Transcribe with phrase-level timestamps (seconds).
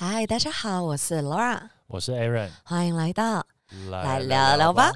[0.00, 3.44] 嗨，大家好，我是 Laura，我是 Aaron，欢迎来到
[3.90, 4.92] 来来聊聊吧。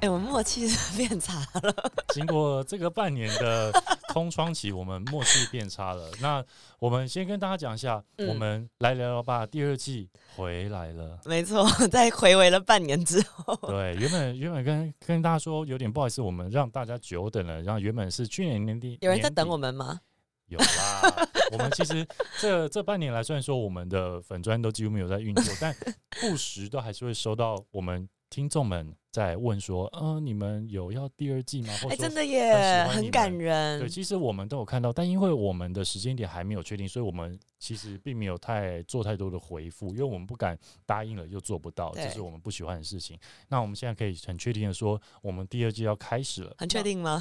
[0.00, 1.92] 哎、我们默契是变差了。
[2.14, 3.70] 经过这个半年的
[4.12, 6.10] 空窗期，我们默契变差了。
[6.20, 6.44] 那
[6.78, 9.46] 我们先跟大家讲一下，嗯我们来聊聊吧。
[9.46, 11.18] 第二季回来了。
[11.24, 17.62] 没错，在回味了半年之后，对，原本原本跟跟大家说有点不好意思，我们让大家久等了。
[17.62, 19.60] 然后原本是去年年底，有人在等我们。
[19.60, 20.00] 们吗？
[20.46, 22.04] 有啦， 我们其实
[22.40, 25.76] 这这半年来，虽然说我们的粉砖都几乎没有在运作，但
[26.20, 31.74] 不时都还是会收到我们听众们在问说，呃，你们有要第二季吗？
[31.82, 33.88] 或哎、真的耶，很感人对，。
[33.88, 43.18] 其实我们都有看到，但因为我们的时间点还没有确定，所以我们其实并没有太做太多的回复，因为我们不敢答应了又做不到，这是我们不喜欢的事情。
[43.48, 47.20] 那我们现在可以很确定的说，我们第二季要开始了，很确定吗？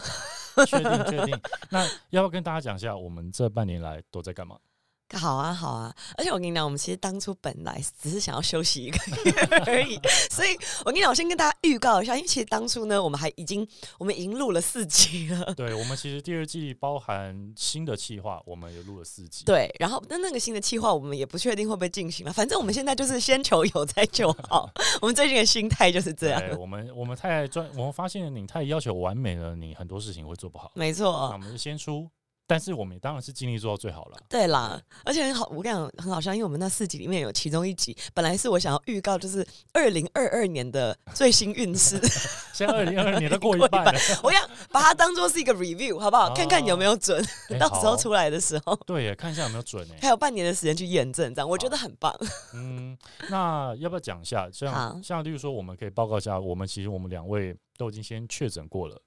[0.55, 0.65] 那？
[0.67, 1.39] 确定，确定。
[1.71, 4.59] 那要不要跟大家讲一下，我们这半年来都在干嘛？
[5.17, 5.95] 好啊，好啊！
[6.17, 9.31] 而且我跟你讲，我们其实当初本来只是想要休息一个月
[9.65, 10.49] 而已， 所以
[10.85, 15.53] 我跟你讲，我先跟大家预告一下，因为其实当初呢，我们还已经我们已经录了四集了。
[15.55, 19.43] 对我们其实第二季包含新的企划，我们也录了四集。
[19.45, 24.69] 对，然后那那个新的企划我们也不确定会不会进行了，反正我们现在就是先求有再求好。
[25.01, 30.71] 我们最近的心态就是这样，我们我们太专，我们发现你太要求完美了，你很多事情会做不好。
[30.75, 31.37] 没那错我。
[31.39, 32.09] 们就先出，
[32.49, 34.17] 但是我们也当然是尽力做到最好了。
[34.27, 41.99] 对啦，而且很好，我跟你讲很好笑，因为我们那四集里面有其中一集，本来是我想要预告，就是二零二二年的最新运势，
[42.51, 46.29] 现在二零二二年都 过一半了，我想把它当做是一个 review，好不好？
[46.29, 49.99] 哦看看有没有准，哎 到时候出来的时候对耶，看一下有没有准哎。
[50.01, 52.11] 还有半年的时间去验证，这样我觉得很棒。
[52.55, 52.97] 嗯，
[53.29, 54.39] 那要不要讲一下？
[54.39, 58.99] 好像像例如说，我们可以报告一下，我们其实我们两位都已经先确诊过了。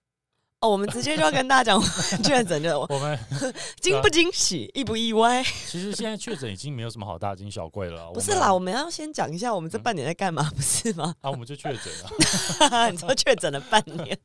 [0.62, 1.82] 哦，我们直接就要跟大家讲，
[2.22, 3.18] 确诊就我们
[3.82, 5.42] 惊不惊喜，意不意外？
[5.42, 8.10] 其实现在确诊已经没有什么好大惊小怪了。
[8.12, 11.12] 不是啦，我我们要先讲一下我们这半年在干嘛，不是吗？
[11.20, 12.88] 啊，我们就确诊了。
[12.92, 14.16] 你说确诊了半年，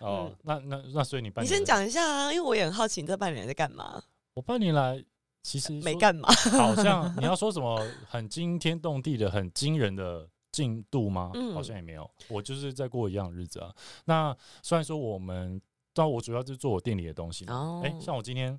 [0.00, 4.02] 哦，那那那，所以你半你先讲一下啊，因为我也很好奇你这半年在干嘛。
[4.34, 5.00] 我半年来
[5.40, 11.30] 其实说没干嘛，好像你要说什么很惊天动地的、很惊人的进度吗？
[11.34, 11.52] 嗯。
[11.52, 13.74] 好像也没有，我就是在过一样的日子啊。
[14.06, 15.60] 那虽然说我们，
[15.92, 17.44] 但我主要就是做我店里的东西
[17.82, 18.58] 哎、像我今天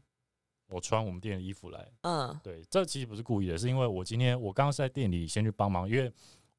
[0.69, 6.12] 我穿我们店的衣服来，嗯，对，这其实不是故意的，是因为我今天我刚刚是在店里先去帮忙，因为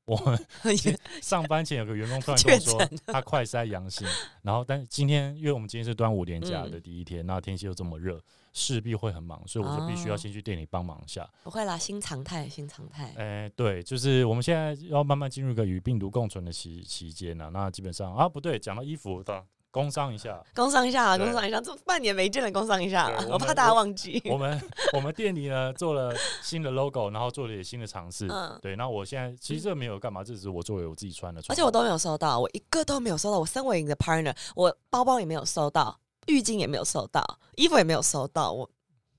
[0.05, 0.39] 我 们
[1.23, 2.81] 上班前有个员工突然跟我说
[3.13, 4.07] 他快筛阳性，
[4.43, 6.71] 然后但是今天因为我们今天是端午连假嗯。
[6.71, 8.19] 的第一天，那天气又这么热，
[8.59, 11.29] 势必会很忙，所以我就必须要哦先去店里帮忙一下。
[11.45, 13.15] 不会啦，新常态，新常态。
[13.17, 17.49] 哎、对，就是我们现在要慢慢进入一个与病毒共存的期期间了。
[17.51, 24.21] 那基本上啊，不对，讲到衣服的工商一下， 工商一下啦，对工商一下，这半年没见了，工商一下，我怕大家忘记。
[24.25, 24.61] 我们
[24.95, 28.27] 我们店里呢做了新的 logo，然后做了也新的尝试。
[28.29, 33.39] 嗯，对，那我现在其实这没有干嘛，这只是我作为我自己穿的，而且我都没有收到，我一个都没有收到。
[33.39, 37.23] 我身为你的 partner，我包包也没有收到，浴巾也没有收到，
[37.57, 38.53] 衣服也没有收到。
[38.53, 38.71] 我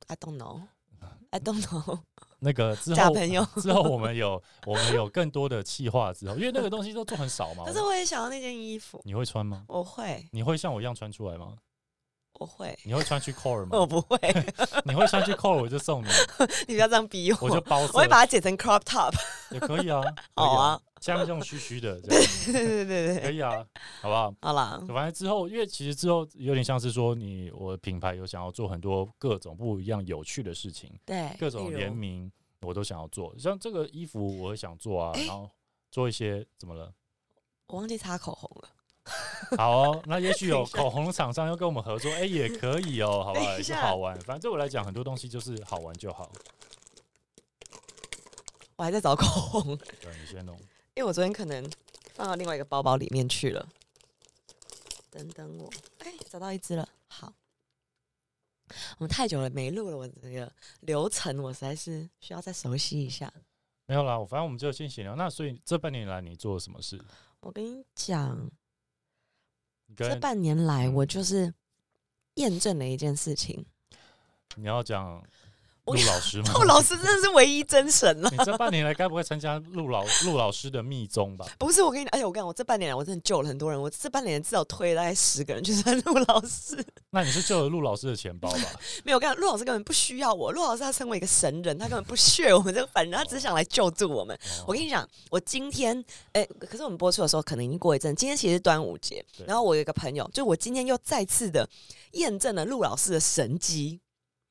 [0.07, 1.99] I don't know，I don't know，
[2.39, 3.45] 那个之后假朋友。
[3.61, 7.65] 之后我们有我们有更多的企划之后，因为那个东西都做很少嘛。
[7.67, 9.65] 可是我也想要那件衣服，你会穿吗？
[9.67, 11.55] 我会，你会像我一样穿出来吗？
[12.39, 13.71] 我会，你会穿去 core 吗？
[13.77, 14.17] 我不会。
[14.85, 16.07] 你会穿去 core 我就送你，
[16.67, 19.13] 你不要这样逼我，我就包色我会把它剪成 crop top。
[19.51, 20.01] 也可以啊，
[20.35, 22.17] 好啊，下面这种虚虚的，对
[22.51, 23.51] 对对对，可以啊，
[24.01, 24.33] 好不好？
[24.41, 35.49] 好啦，反正之后，因为其实之后有点像是说你我的品牌有想要做很多各种不一样有趣的事情，对，各种联名我都想要做，像这个衣服我也想做啊，然后
[35.91, 36.93] 做一些怎么了？
[37.67, 38.69] 我忘记擦口红了。
[39.57, 43.57] 好哦，那也许有 口红厂商要跟我们合作，哎、也可以哦，好不好？
[43.57, 46.31] 也是好玩，反正对我来讲，很多东西就是好玩就好。
[48.75, 50.55] 我还在找口红，对，你先弄。
[50.95, 51.69] 因为我昨天可能
[52.13, 53.67] 放到另外一个包包里面去了。
[55.11, 55.69] 等等我，
[55.99, 56.87] 哎，找到一只了。
[57.07, 57.33] 好，
[58.97, 60.51] 我们太久了没录了，我这个
[60.81, 63.33] 流程我实在是需要再熟悉一下。
[63.85, 65.15] 没有啦，我反正我们就先闲聊。
[65.15, 67.01] 那所以这半年来你做了什么事？
[67.39, 68.49] 我跟你讲，
[69.95, 71.53] 这半年来嗯我就是
[72.35, 73.65] 验证了一件事情。
[74.55, 75.23] 你要讲我
[75.95, 76.53] 陆老师吗？
[76.53, 78.29] 陆老师真的是唯一真神了。
[78.31, 81.45] 你这半年来该不会参加陆老陆老师的密宗吧？
[81.57, 86.83] 不是我跟你，哎且，我跟你讲，我这半年来我真的救了很多人，我这半年至少推了大概十个人去参陆老师。
[87.11, 88.59] 那你是救了陆老师的钱包吧？
[89.03, 94.37] 没有，我跟你讲，陆老师根本不需要我，陆老师他身为一个神人，他根本不屑我们这个凡人，他只是想来救助我们。
[94.67, 96.03] 我跟你讲，我今天，
[96.33, 101.67] 哎、可是我们播出的时候可能已经过一阵，今天其实是端午节，然后我有一个朋友，就我今天又再次的
[102.13, 103.99] 验证了陆老师的神机。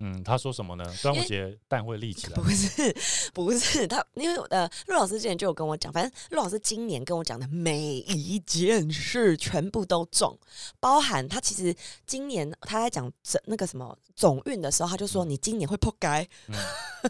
[0.00, 0.84] 嗯，他说什么呢？
[1.02, 2.48] 端午节蛋会立起来不。
[2.50, 2.96] 是，
[3.34, 10.38] 不是他，因为呃，陆老师之前就有跟我讲，反正陆老师今年跟我讲的每一件事全部都中，
[10.78, 11.74] 包含他其实
[12.06, 16.54] 今年他在讲整那个什么总运的时候，他就说你今年会破街，嗯，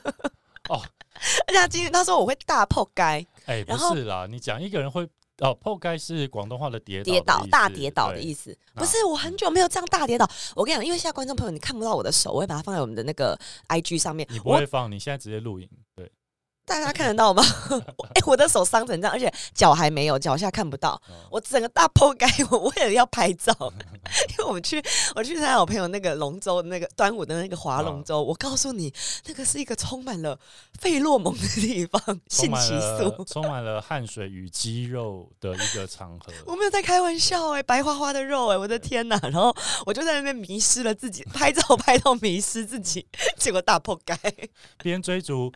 [0.71, 0.83] 哦，
[1.47, 3.03] 而且他今年他说我会大破街，
[3.45, 5.07] 哎，不是啦，你讲一个人会
[5.39, 8.21] 哦，破盖是广东话的跌跌倒倒大跌倒的。
[8.21, 8.57] 意思。
[8.75, 10.29] 不是，我很久没有这样大跌倒。
[10.57, 13.39] 我跟你讲，因为现在观众朋友你看不到我的手，我会把它放在我们的那个
[13.69, 14.27] IG 上面。
[14.31, 16.11] 你不我会放，你现在直接录影，对，
[16.69, 17.43] 大家看得到吗？
[18.15, 20.91] 哎、我的手伤成这样，而且脚还没有，脚下看不到。
[21.09, 23.53] 哦我整个大破盖，我为了要拍照，
[24.31, 24.83] 因为我们去
[25.15, 28.93] 我去参加我朋友那个龙舟那个端午的那个划龙舟，我告诉你，
[29.27, 30.39] 那个是一个充满了
[30.81, 33.25] 费洛蒙的地方， 充性激素。
[33.25, 36.33] 充满了汗水与肌肉的一个场合。
[36.47, 39.19] 我没有在开玩笑哎、白花花的肉哎、我的天呐！
[39.23, 39.55] 然后
[39.87, 43.07] 我就在那边迷失了自己，拍照拍到迷失自己，
[43.39, 44.19] 结果大破盖。
[44.83, 45.53] 边追逐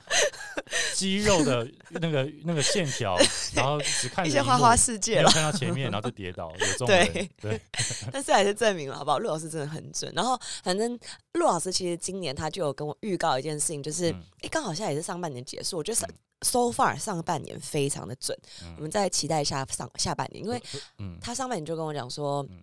[1.02, 3.16] 肌肉的那个 那个线条，
[3.54, 7.60] 然后只看一些花花世界了，有看到前面，然后就跌倒，有中对，对，
[8.12, 9.18] 但是还是证明了，好不好？
[9.18, 10.12] 陆老师真的很准。
[10.14, 10.96] 然后反正
[11.32, 14.22] 陆老师其实今年他就有跟我预告一件事情，就是嗯。
[14.42, 16.14] 诶，刚、好现在也是上半年结束，我觉得上嗯。
[16.42, 18.72] so far 上半年非常的准，嗯。
[18.76, 20.62] 我们再期待一下上下半年，因为
[20.98, 21.18] 嗯。
[21.20, 22.58] 他上半年就跟我讲说，嗯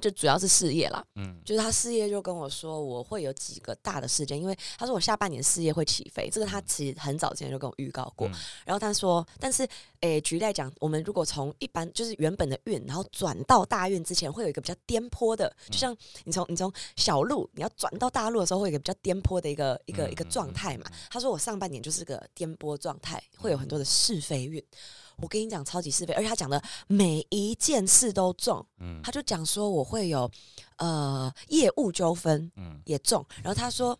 [0.00, 8.28] 就主要是事业啦，嗯就是他事业就跟我说我会有几个大的事件，因为他说我下半年事业会起飞，这个他其实很早之前就跟我预告过。
[8.28, 8.32] 嗯
[8.64, 9.66] 然后他说，但是
[10.00, 20.84] 诶，举例来讲，我们如果从一般就是原本的运，然后转到大运之前，会有一个比较颠簸的，就像你从你从小路你要转到大路的时候，会有一个比较颠簸的一个一个一个状态嘛。
[21.10, 24.62] 他说我上半年就是个颠簸状态，会有很多的是非运。
[25.22, 28.64] 我跟你讲，超级是非，而且他讲的每一件事都中。
[28.80, 29.00] 嗯。
[29.02, 30.30] 他就讲说我会有
[30.76, 33.98] 呃业务纠纷嗯，也中，然后他说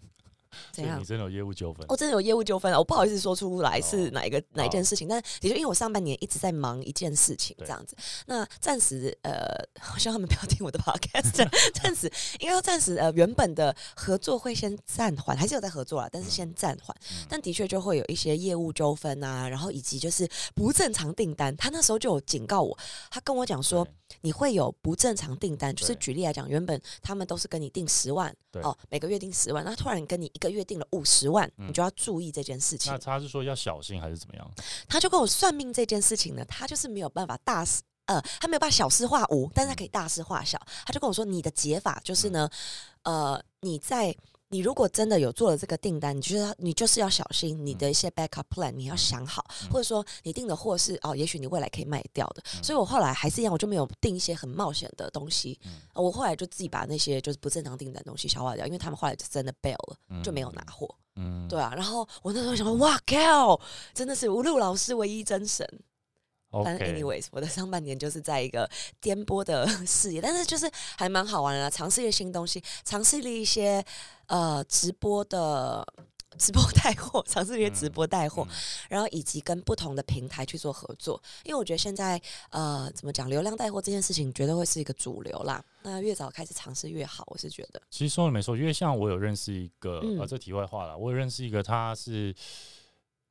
[0.70, 1.04] 怎样你？
[1.04, 2.78] 真的有业务纠纷我、，真的有业务纠纷啊！
[2.78, 7.96] 我不好意思说出来是哦哪一个、哪一件事情，但的确因为我上半年一直在忙一件事情，这样子。
[8.26, 9.46] 那暂时呃，
[9.94, 12.10] 我希望他们不要听我的 podcast， 暂时
[12.40, 16.96] 应该说暂时呃，原本的合作会先暂缓，还是有在合作啦，但是先暂缓。
[17.10, 21.56] 嗯但的确就会有一些业务纠纷啊，然后以及就是不正常订单。
[21.56, 22.76] 他那时候就有警告我，
[23.10, 23.86] 他跟我讲说
[24.20, 32.98] 你会有不正常订单，就是举例来讲，原本他们都是跟你订十万对哦，每个月订十万，那突然跟你一个月定了五十万，嗯你就要注意这件事情那。
[32.98, 34.50] 他是说要小心还是怎么样？
[34.88, 37.82] 他就跟我算命这件事情呢，他就是没有办法大事。
[38.06, 40.60] 呃，他没有办法小事化无，但是他可以大事化小。
[40.84, 42.50] 他就跟我说，你的解法就是呢，
[43.04, 44.14] 呃，你在
[44.52, 52.42] 你如果真的有做了这个订单，你就是要你就是要小心你的一些 backup plan，你要想好，嗯或者说你订的货是哦，也许你未来可以卖掉的。
[52.56, 55.58] 嗯所以我后来还是一样，我就没有订一些很冒险的东西。
[55.94, 60.94] 我后来就自己把那些就是不正常订单的东西消化掉，因为他们后来就真的 bail 了，嗯就没有拿货。
[61.16, 63.58] 嗯，对啊，然后我那时候想说，哇靠，
[63.94, 65.66] 真的是吴路老师唯一真神。
[66.52, 68.68] 反正 OK，anyways，我的上半年就是在一个
[69.00, 73.84] 颠簸的 事业，但是就是还蛮好玩的啦，尝试一些新东西，尝试了一些
[74.26, 75.86] 呃直播的
[76.38, 78.54] 直播带货，尝试一些直播带货，嗯
[78.88, 85.62] 然后以及跟不同的平台去做合作，因为我觉得现在呃怎么讲，流量带货这件事情绝对会是一个主流啦。
[85.82, 87.80] 那越早开始尝试越好，我是觉得。
[87.90, 92.34] 其实说的没错，因为像我有认识一个，嗯呃，这题外话了，我有认识一个，他是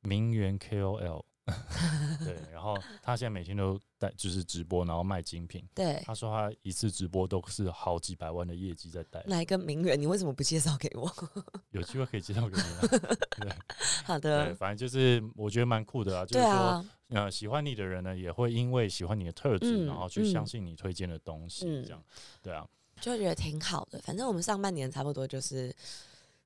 [0.02, 1.22] 名媛 KOL，
[2.24, 5.66] 对，然后他现在每天都带就是直播，然后卖精品。
[5.74, 10.00] 对，他说他一次直播都是好几百万的业绩在带，哪一个名媛？
[10.00, 11.12] 你为什么不介绍给我？
[11.72, 12.78] 有机会可以介绍给你啊。
[12.90, 13.52] 对对，
[14.04, 22.04] 好的，对反正就是我觉得蛮酷的啊，就是说，呃，喜欢你的人呢，也会因为喜欢你的特质，嗯然后去相嗯信你推荐的东西，嗯这样，
[22.40, 22.64] 对啊，
[23.00, 24.00] 就觉得挺好的。
[24.02, 25.74] 反正我们上半年差不多就是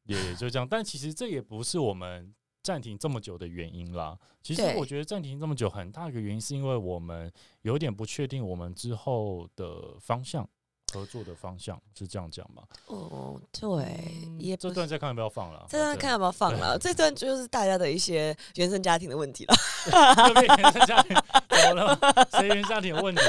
[0.05, 0.67] 也也就这样。
[0.67, 2.35] 但其实这也不是我们
[2.67, 4.19] 暂停这么久的原因啦。
[4.43, 7.33] 其实我觉得暂停这么久，很大一个原因是因为我们
[7.63, 10.49] 有点不确定我们之后的方向。
[10.93, 12.63] 合作的方向是这样讲吗？
[12.87, 15.67] 哦，对，也这段再看要不要放了。
[15.69, 16.79] 这段看要不要放了。
[16.79, 19.55] 这段就是大家的一些原生家庭的问题了。
[20.57, 21.15] 原生家庭
[21.49, 22.25] 怎么了吗？
[22.31, 23.21] 谁原生家庭有问题？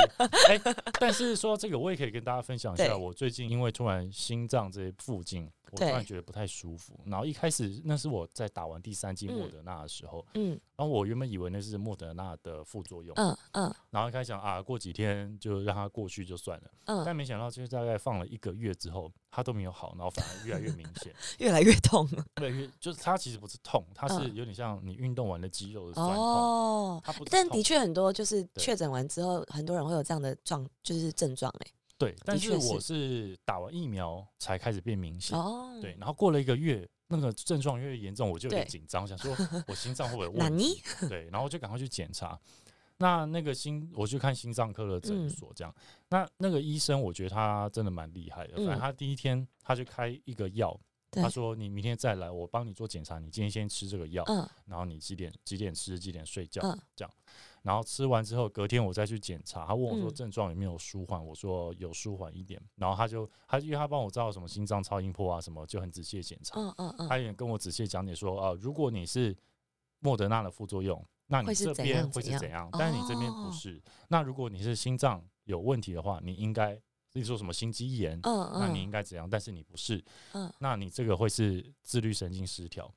[0.47, 0.61] 哎、
[0.99, 6.99] 但是说到这个，我也可以跟大家分享一下，对我最近因为突然心脏这附近我突然对觉得不太舒服。
[7.05, 16.71] 然后一开始那是我在打完第三剂莫嗯德纳的时候，嗯然后我原本以为那是莫德纳的副作用，嗯嗯然后一开始想啊，过几天就让它过去就算了。
[16.85, 21.13] 嗯，但没想到，就是大概放了一个月之后，它都没有好，然后反而越来越明显。
[21.39, 22.23] 越来越痛了。
[22.41, 26.15] 越来越就是它其实不是痛，它是嗯有点像你运动完的肌肉的酸痛。
[26.15, 31.71] 哦，它不但的确很多就是对确诊完之后，很多人会有这样的状，就是症状哎。
[31.97, 35.37] 对，但是我是打完疫苗才开始变明显。
[35.37, 39.35] 哦，对，，然后过了一个月，那个症状越严重，我就有点紧张，想说
[39.67, 40.81] 我心脏会不会有问题？
[41.09, 42.39] 对，然后我就赶快去检查。
[42.99, 45.73] 那那个心，我去看心脏科的诊嗯所，这样。
[46.09, 48.55] 那那个医生，我觉得他真的蛮厉害的。
[48.57, 50.75] 反正嗯他第一天他就开一个药，
[51.11, 57.13] 对他说你明天再来，我帮你做检查，你今天先吃这个药，嗯然后你几点几点吃，几点睡觉，嗯这样。
[57.67, 62.61] 然后吃完之后，隔天我再去检查，他问我说嗯症状有没有舒缓，我说有舒缓一点。
[62.75, 66.57] 然后他就他因为他帮我照什么心脏超音波啊什么，就很仔细的检查。
[66.57, 69.35] 嗯嗯嗯，他也跟我仔细讲解说，呃，如果你是
[69.99, 72.69] 莫德纳的副作用，那你这边样怎样会是怎样？
[72.71, 73.83] 但是你这边不哦是。
[74.07, 76.81] 那如果你是心脏有问题的话，你应该，
[77.13, 79.29] 例如说什么心肌炎，嗯那你应嗯该怎样？
[79.29, 82.91] 但是你不是，嗯那你这个会是自律神经失调。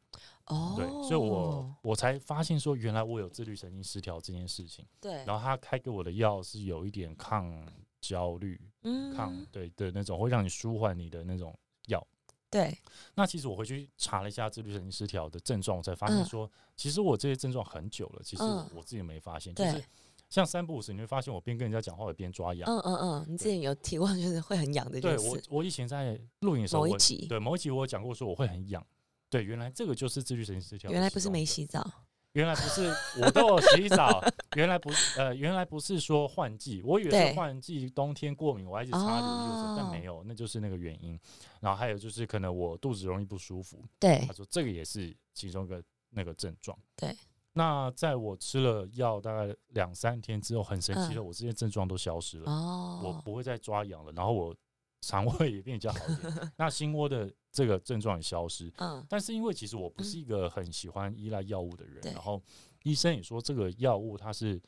[0.47, 4.85] 哦，对，所以我我才发现说，原来我有自律神经失调这件事情。
[5.00, 7.67] 对，然后他开给我的药是有一点抗
[8.00, 12.05] 焦虑、嗯抗对的那种，会让你舒缓你的那种药。
[12.50, 12.76] 对，
[13.14, 19.85] 那其实我回去查了一下自律神经失调的症状，我才发现嗯说，其实我这些症状很久了，其实嗯我自己没发现，就是对
[20.30, 22.66] 像三不五时，你会发现我边跟人家讲话，我边抓痒。
[22.70, 28.84] 嗯嗯嗯，你之前有提过， 就是会很痒的一对我我以前在录影的时候，我某一集对某一集我有讲过说我会很痒。
[29.28, 31.84] 对，原来这个就是自律神经失调原来不是没洗澡，
[32.32, 34.20] 原来不是，我都有洗澡。
[34.56, 41.18] 原来不是，呃，原来不是说换季，我以为对是换季，冬天过敏，我还一直擦乳但哦没有，那就是那个原因。
[41.60, 46.76] 然后还有就是可能我肚子容易不舒服，对他说这个也是其中一个那个症状。
[46.96, 47.16] 对。
[47.52, 54.54] 那在我吃了药大概两三天之后，很神奇的，嗯我这些症状都消失了，哦我哦，不会再抓痒了，然后我
[55.00, 58.73] 肠胃也变比较好一点， 那心窝的这个症状也消失。
[58.76, 62.40] 嗯但是因为其实我不是一个很喜欢依赖药物的人，对然后
[62.85, 64.61] 医生也说这个药物它是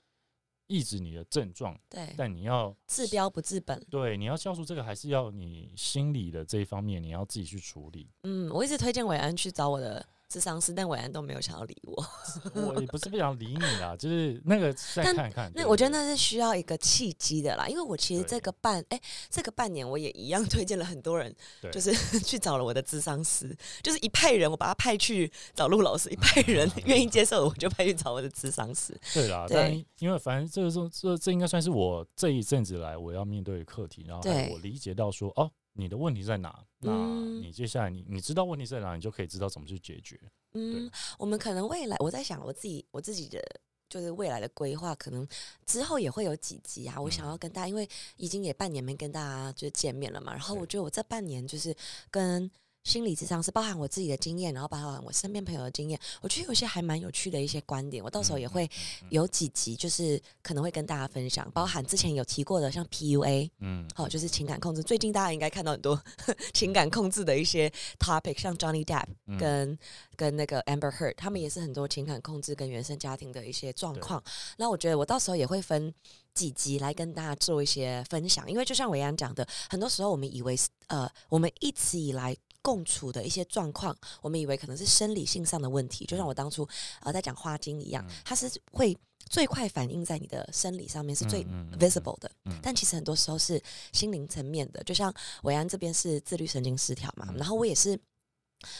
[0.67, 8.11] 抑制你的症状，对，但你要治标不治本，对你要消除这个，还是要你心理的这一方面你要自己去处理。
[8.23, 12.07] 嗯，我一直推荐伟安去找我的智商师，但伟安都没有想要理我。
[12.55, 15.53] 我也不是不想理你啦，就是那个再但看看。
[15.55, 18.99] 那我觉得那是需要一个契机的啦，因为我其实这个半哎、
[19.29, 21.93] 这个半年我也一样 推荐了很多人，对就是
[22.25, 28.99] 去找了我的智商师，就是一派人我把他派去找陆老师，一派人愿意接受我就派去找我的智商师。
[29.12, 36.64] 对啦，对但因为反正这个这这这应该算是我这一阵子来我要面对的课题，然后我理解到说哦，你的问题在哪？
[36.79, 40.21] 那嗯你接下来你你知道问题在哪，你就可以知道怎么去解决。
[40.55, 43.43] 嗯，我们可能未来我在想我自己我自己的
[43.88, 45.26] 就是未来的规划，可能
[45.67, 51.75] 之后也会有几集啊，我想要跟大家，因为已经也半年没跟大家就见面了嘛，然后我觉得我这半年就是
[52.11, 52.50] 跟。
[52.85, 58.69] 心理智商是包含我自己的经验，然后包含我身边朋友的经验，我觉得有些还蛮有趣的一些观点，我到时候也会
[59.11, 64.83] 有几集，就是可能会跟大家分享，包含之前有提过的，像 PUA，嗯，好、就是情感控制。
[64.83, 66.03] 最近大家应该看到很多
[66.53, 69.79] 情感控制的一些 topic，像 Johnny Depp 嗯跟、
[70.17, 74.23] 跟那个 Amber Heard，他们也是很多情感控制跟原生家庭的一些状况。
[74.57, 75.95] 那我觉得我到时候也会分
[76.35, 82.37] 几集来跟大家做一些分享，因为就像维安讲的，很多时候我们以为是呃，我们一直以来。
[82.62, 86.66] 共处的一些状况，我们以为可能是生理性上的问题，就像我当初
[87.00, 88.97] 呃在讲花精一样嗯，它是会
[89.28, 92.31] 最快反映在你的生理上面，是最嗯嗯嗯 visible 的。
[92.45, 97.99] 嗯但其实很多时候是心灵层面的，就像伟安这边是自律神经失调嘛，嗯然后我也是，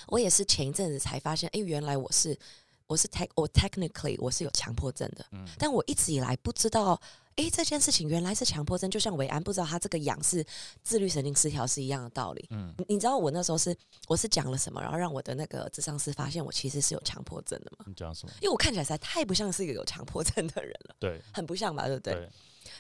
[0.07, 2.39] 我也是前一阵子才发现，哎、原来我是
[2.87, 7.01] 我是 tech 我 technically 我是有强迫症的，嗯但我一直以来不知道。
[7.37, 10.45] 哎，这件事情原来是强迫症，就像伟安不知道他这个痒是
[10.83, 12.47] 自律神经失调是一样的道理。
[12.51, 13.77] 嗯你你知道我那时候是
[14.09, 17.85] 我是讲了什么，然后让我的那个智商师发现我其实是有强迫症的嘛？
[17.89, 18.33] 你讲什么？
[18.41, 21.87] 因为我看起来实在太不像是一个有强迫症的人了，对 很不像吧？
[21.87, 22.15] 对不对？
[22.15, 22.31] 对，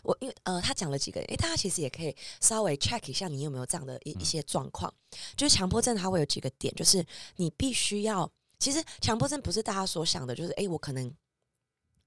[0.02, 4.92] 我因为呃，他讲了几个，诶，大家其实也可以稍微 check 一下你有没有这样的一一些状况。
[5.36, 7.04] 就是强迫症，它会有几个点，就是
[7.36, 11.12] 你必须要，其实强迫症不是大家所想的，就是诶，我可能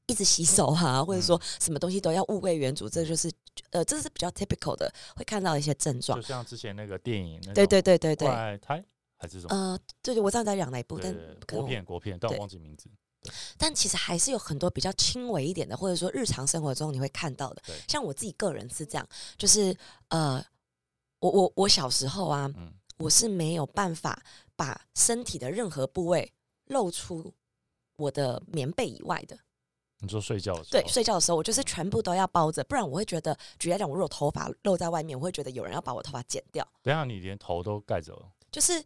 [0.07, 3.31] 一直洗手啊，或者说什么东西都要物归原主，这就是
[3.71, 6.27] 呃，这是比较 typical 的会看到一些症状就。
[6.27, 8.85] 像之前那个电影，那对种对对对对，怪胎
[9.17, 9.55] 还是什么？
[9.55, 11.00] 呃，对对，我知道你在讲哪一部，
[11.47, 12.89] 国片国片，但我忘记名字。
[13.57, 17.63] 但其实还是有很多比较轻微一点的，或者说日常生活中你会看到的。
[17.88, 19.75] 像我自己个人是这样，就是
[20.09, 20.45] 呃，
[21.19, 24.24] 我我我小时候啊，嗯我是没有办法
[24.55, 26.31] 把身体的任何部位
[26.65, 27.33] 露出
[27.97, 29.35] 我的棉被以外的。
[30.05, 38.81] 你说睡觉的时候，对，睡觉的时候我就是全部都要包着，不然我会觉得，举例来讲，我如果头发露在外面，我会觉得有人要把我头发剪掉，等一下你连头都盖着了，就是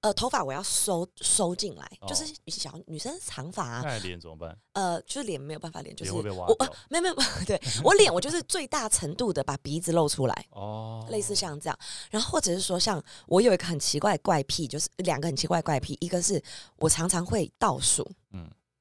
[0.00, 2.08] 呃头发我要收收进来，哦。
[2.08, 4.58] 就是小女生长发啊，那脸怎么办？
[4.72, 7.14] 呃，就是脸没有办法脸，就是脸会被挖我、掉呃、没有没有，
[7.46, 10.46] 对我脸我就是最大程度的把鼻子露出来。
[10.50, 11.78] 哦，类似像这样，
[12.10, 16.42] 然后或者是说，像我有一个很奇怪的怪癖，就是两个很奇怪的怪癖，一个是
[16.78, 18.16] 我常常会倒数，嗯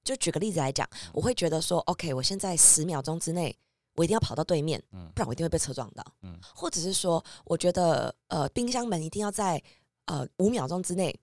[0.04, 3.56] 就举个例子来讲，我会觉得说，OK，我现在十秒钟之内，
[3.96, 6.04] 我一定要跑到对面，嗯不然我一定会被车撞到。
[6.24, 9.62] 嗯或者是说，我觉得呃，冰箱门一定要在
[10.06, 11.18] 呃五秒钟之内，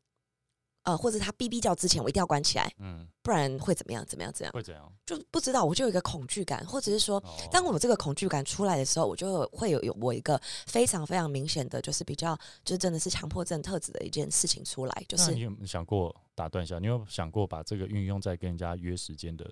[0.84, 4.04] 呃，或者他哔哔叫之前，我一定要关起来，嗯，不然会怎么样？
[4.06, 4.32] 怎么样？
[4.32, 4.52] 怎样？
[4.52, 4.90] 会怎样？
[5.04, 16.78] 就不知道，我就有一个恐惧感，或者是说，哦当我这个恐惧感出来的时候，我就会有有我一个非常非常明显的，就是比较就是真的是强迫症特质的一件事情出来，就是那你有没有想过打断一下？
[16.78, 19.50] 你有想过把这个运用在跟人家约时间的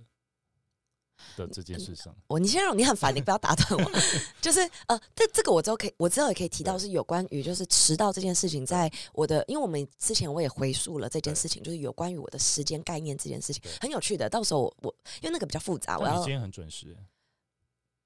[1.36, 2.14] 的这件事上？
[2.26, 3.90] 我你先让你很烦，你不要打断我。
[4.40, 14.28] 就是呃，这这个我之后可以，我之后也可以提到是有关于就是迟到这件事情，在我的，因为我们之前我也回溯了这件事情，就是有关于我的时间概念这件事情，很有趣的。
[14.28, 16.96] 到时候我我因为那个比较复杂，我要今天很准时，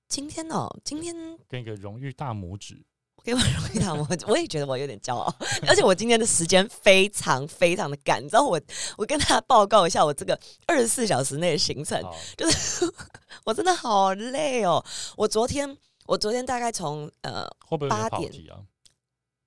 [0.08, 1.14] 今天哦，今天
[1.48, 2.84] 跟一个荣誉大拇指。
[3.24, 5.34] 给我容易到我， 我也觉得我有点骄傲，
[5.68, 8.60] 而且我今天的时间非常非常的赶，你知道我
[8.96, 12.00] 我跟大家报告一下我这个二十四小时内的行程，
[12.36, 12.92] 就是，
[13.44, 14.84] 我真的好累哦。
[15.16, 17.46] 我昨天我昨天大概从呃
[17.88, 18.60] 八点啊？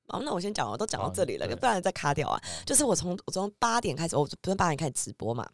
[0.08, 2.38] 哦，那我先讲，我都讲到这里了，对不然再卡掉啊。
[2.38, 5.48] 哦就是我从我从八点开始，我不是八点开始直播嘛。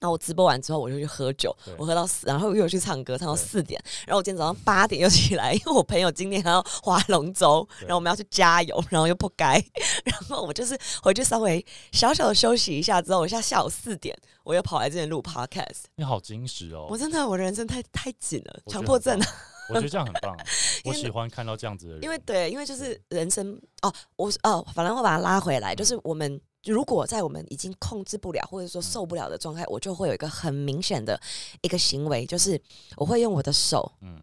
[0.00, 3.80] 然后我直播完之后，我就去喝酒，我喝到四，然后又去唱歌，唱到四点。
[4.06, 9.62] 然后我今天早上八点又起来，因为我朋友今天还要划龙舟，然后我们要去加油，然后又不该，
[10.04, 15.84] 然后我就是回去稍微小小的休息一下之后，我现在下午四点我又跑来这边录 podcast。
[15.96, 19.26] 你好矜持哦我，真的我人生太太紧了，强迫症啊。
[19.68, 20.36] 我觉得这样很棒，
[20.84, 22.02] 我喜欢看到这样子的人。
[22.02, 31.20] 因为对，因为就是人生哦，我哦，反正我把它拉回来，就是我们如果在我们已经控制不了或者说受不了的状态，我就会有一个很明显的
[31.62, 32.60] 一个行为，就是
[32.96, 34.22] 我会用我的手嗯，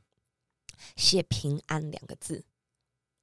[0.96, 2.44] 写“平安”两个字，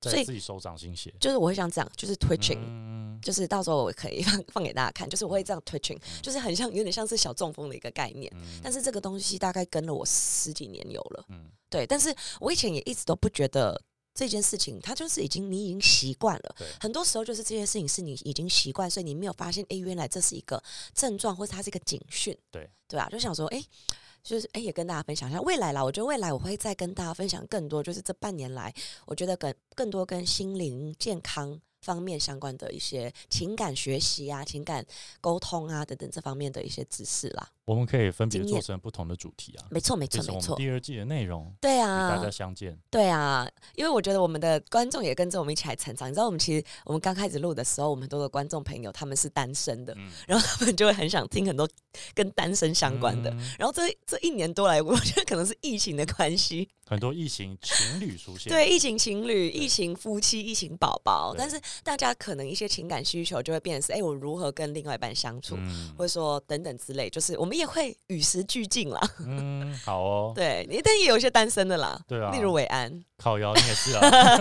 [0.03, 1.15] 所以在自己手掌心写。
[1.21, 8.33] 就是我会像这样，就是 twitching，、嗯，就是到时候我可以放 放给大家看，就是我会这样 twitching，就是很像有点像是小中风的一个概念。
[8.35, 8.61] 嗯。
[8.63, 11.49] 但是这个东西大概跟了我十几年有了，嗯。
[11.71, 13.81] 对，但是我以前也一直都不觉得
[14.15, 16.57] 这件事情，它就是已经你已经习惯了。
[16.81, 20.63] 很多时候就是这件事情是你已经习惯，所以你没有发现，哎，原来这是一个
[20.95, 22.37] 症状，或者它是一个警讯。
[22.51, 23.63] 对对啊，就想说，哎，
[24.23, 25.83] 就是哎，也跟大家分享一下未来啦。
[25.83, 28.73] 我觉得未来我会再跟大家分享更多，就是这半年来，
[29.05, 31.61] 我觉得跟更多跟心灵健康。
[31.85, 34.83] 方面相关的一些情感学习啊、情感
[35.21, 42.79] 沟通啊等等这方面的一些知识啦，我们可以分别做成不同的主题啊，没错，没错，没错，第二季的内容，对啊，大家相见。
[42.91, 46.09] 对啊，因为我觉得我们的观众也跟着我们一起来成长。
[46.09, 51.69] 你知道，我们其实我们刚开始录的时候，我们很多的观众朋友他们是单身的，嗯，然后他们就会很想听很多
[52.13, 53.31] 跟单身相关的。
[53.31, 58.53] 嗯然后这这一年多来，我觉得可能是疫情的关系，很多疫情情侣出现。
[58.53, 69.01] 对疫情情侣、对疫情夫妻、疫情宝宝，但是大家可能一些情感需求就会变成是，哎，我如何跟另外一半相处，嗯或者说等等之类，就是我们也会与时俱进啦。
[69.21, 74.01] 嗯，好哦， 对，你但也有一些单身的啦，对啊例如伟安，靠腰你也是啊。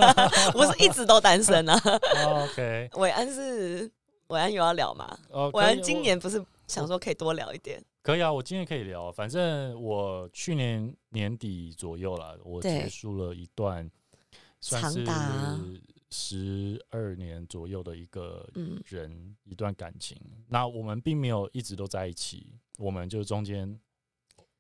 [0.56, 1.80] 我是一直都单身啊。
[2.46, 3.90] OK，伟安是
[4.28, 5.18] 伟安有要聊吗？
[5.30, 7.84] 哦，伟安今年不是想说可以多聊一点？
[8.02, 9.12] 可以啊，我今天可以聊。
[9.12, 13.90] 反正我去年年底左右啦，我对结束了一段
[14.60, 15.60] 算长是达
[16.10, 20.16] 十二年左右的一个嗯人、一段感情。
[20.50, 23.80] 那我们并没有一直都在一起，我们就中间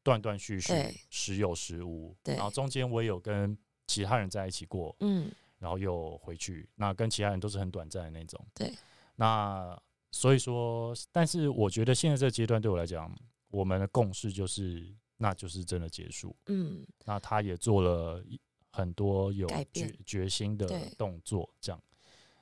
[0.02, 0.74] 断断续续，
[1.10, 2.16] 时有时无。
[2.24, 6.70] 对然后中间我也有跟其他人在一起过，嗯，然后又回去。
[6.76, 8.46] 那跟其他人都是很短暂的那种。
[8.54, 8.74] 对。
[9.16, 9.80] 那
[10.12, 13.14] 所以说，但是我觉得现在这个阶段对我来讲，
[13.50, 16.36] 我们的共识就是，那就是真的结束。
[16.48, 18.24] 嗯，那他也做了
[18.72, 21.82] 很多有决决心的动作，这样。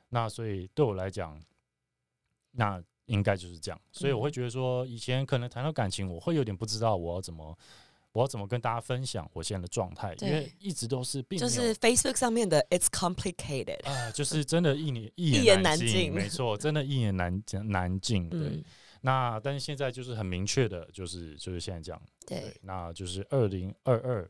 [0.09, 1.41] 那所以对我来讲，
[2.51, 3.79] 那应该就是这样。
[3.91, 7.57] 所以我会嗯觉得说，以前可能谈到感情，我会有点不知道我要怎么。
[8.13, 10.13] 我要怎么跟大家分享我现在的状态？
[10.19, 18.27] 因为一直都是并就是 Facebook 上面的 "It's complicated"，啊，就是真的一 言一一言言难尽尽，没错，真的一言难尽难尽。
[18.29, 18.63] 对，嗯，
[18.99, 22.01] 那但是现在就是很明确的，就是就是现在这样。
[22.27, 24.29] 对，那就是二零二二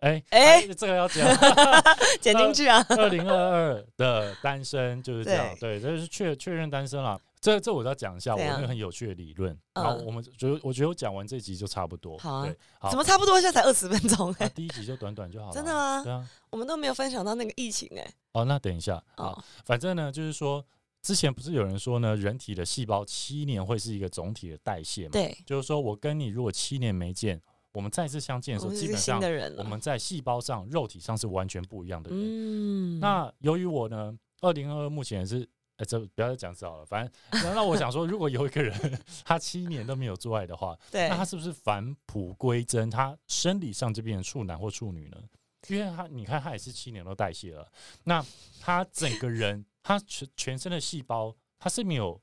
[0.00, 1.24] 哎哎哎，这个要讲。
[2.20, 2.84] 剪进去啊。
[2.88, 7.16] 二零二二的单身就是这样，对，这是确确认单身了。
[7.46, 9.56] 这这我要讲一下，我那个很有趣的理论。
[9.74, 12.18] 嗯好，我们觉得我觉得我讲完这集就差不多。
[12.18, 12.44] 好
[12.90, 13.40] 怎，么差不多？
[13.40, 15.52] 现在才二十分钟哎、啊第一集就短短就好了。
[15.52, 16.28] 真的吗对啊。
[16.50, 20.64] 我们都没有分享到那个疫情哎、哦，那等一下啊，哦，反正呢，就是说，
[21.02, 29.20] 之前不是有人说呢，人体的细胞七年会是一个总体的代谢嘛？，对，就是说我跟你如果七年没见，我们再次相见的时候，基本上。
[29.58, 32.18] 我们在细胞上、肉体上是完全不一样的人。
[32.20, 42.88] 嗯，那由于我呢，二零二二目前是，哎、这不要再讲这好了，反正那那我想说，如果有一个人他七年都没有做爱的话，对那他是不是返璞归真？
[42.88, 45.22] 他生理上就变成处男或处女呢？
[45.68, 47.70] 因为他你看他也是七年都代谢了，
[48.04, 48.24] 那
[48.60, 52.20] 他整个人他全全身的细胞他是没有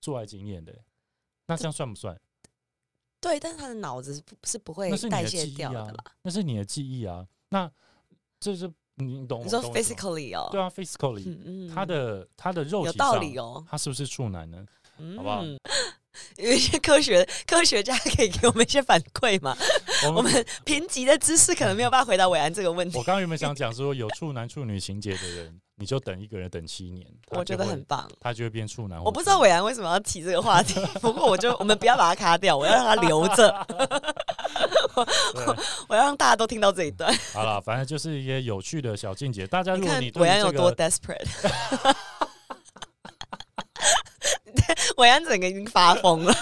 [0.00, 0.72] 做爱经验的、
[1.46, 2.18] 那这样算不算？
[3.20, 7.26] 对，但是他的脑子是不会那是你代谢的记忆啊掉的啦。，那是你的记忆啊。
[7.48, 7.70] 那
[8.38, 9.42] 这是你懂？
[9.44, 14.64] 你说 physically 哦，对啊，physically，、嗯嗯，他的他的肉有体有道理哦，他是不是处男呢？
[14.98, 15.42] 嗯好不好？
[16.36, 19.56] 有一些科学科学家可以给我们一些反馈嘛？
[20.06, 28.08] 我 我们贫瘠的知识可能没有办法回答伟安这个问题我，刚刚原本想讲说，有处男 处女情节的人，你就等一个人等七年，我觉得很棒。
[28.20, 29.02] 他就会变处男。
[29.02, 33.66] 我不知道伟安为什么要提这个话题，不过我就我们不要把它卡掉，我要让它留着，
[35.88, 37.12] 我要让大家都听到这一段。
[37.32, 39.48] 好了，反正就是一些有趣的小境界。
[39.48, 41.26] 大家你看如果你对伟安有多，desperate，
[44.96, 46.32] 伟安整个已经发疯了，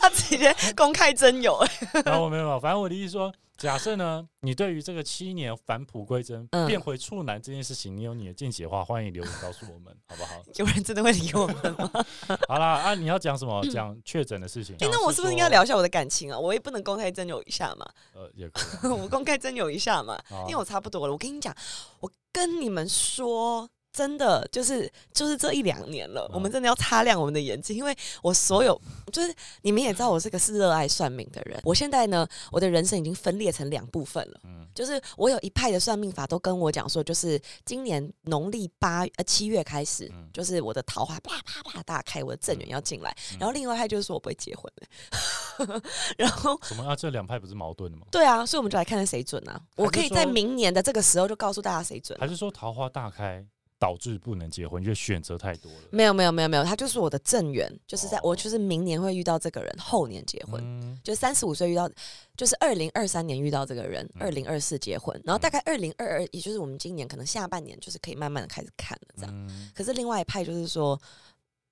[0.00, 1.64] 他直接公开真友。
[2.04, 10.40] 然后我没有，反正我的意思说，假设呢，你对于这个七年返璞归真、嗯变回处男这件事情，你有你的见解的话，欢迎留言告诉我们， 好不好？
[10.54, 11.90] 有人真的会理我们吗？
[12.46, 13.60] 好啦，啊，你要讲什么？
[13.68, 14.76] 讲确诊的事情。
[14.78, 16.38] 哎、那我是不是应该聊一下我的感情啊？
[16.38, 20.46] 我也不能公开征友一下嘛，呃，也可以 我公开征友一下嘛，啊。
[20.46, 21.12] 因为我差不多了。
[21.12, 21.52] 我跟你讲，
[21.98, 23.68] 我跟你们说。
[23.92, 28.80] 真的就是就是这一两年了，嗯我们真的要擦亮我们的眼睛，因为我所有
[29.12, 31.60] 就是你们也知道，我是个是热爱算命的人。
[31.64, 34.40] 我现在呢，我的人生已经分裂成两部分了。
[34.44, 43.10] 嗯就是我有一派的算命法都跟我讲说，就是今年农历八呃七月开始，嗯就是我的桃花啪啪啪大开，我的正缘要进来。
[43.32, 45.82] 嗯然后另外一派就是说我不会结婚的，
[46.16, 46.94] 然后什么啊？
[46.94, 48.06] 这两派不是矛盾的吗？
[48.12, 49.60] 对啊，所以我们就来看看谁准啊！
[49.74, 53.44] 我可以在明年的这个时候就告诉大家谁准啊、还是说桃花大开
[53.78, 55.78] 导致不能结婚，因为选择太多了？
[55.90, 58.20] 没有没有没有没有，他就是我的正缘，就是在、哦。
[58.24, 60.60] 我就是明年会遇到这个人，后年结婚。
[60.62, 60.98] 嗯。
[61.04, 61.88] 就三十五岁遇到，
[62.36, 64.22] 就是二零二三年遇到这个人，嗯。
[64.22, 69.32] 二零二四结婚，然后大概二零二二，也就是我们今年可能下半年就是可以慢慢的开始看了这样。
[69.32, 69.70] 嗯。
[69.74, 71.00] 可是另外一派就是说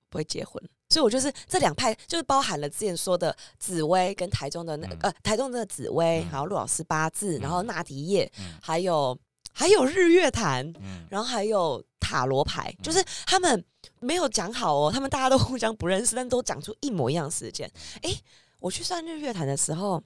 [0.09, 6.29] 不会结婚，所以我就是这两派就是包含了之前说的紫薇跟台中的那呃台中的紫薇，嗯。
[6.31, 8.53] 然后陆老师八字，然后纳迪叶，嗯。
[8.61, 9.17] 还有
[9.57, 11.07] 还有日月潭，嗯。
[11.09, 13.65] 然后还有塔罗牌，就是他们
[13.99, 17.67] 没有讲好哦，他们大家都互相不认识，但都讲出一模一样的事件。
[18.03, 18.15] 诶，
[18.59, 20.01] 我去算日月潭的时候，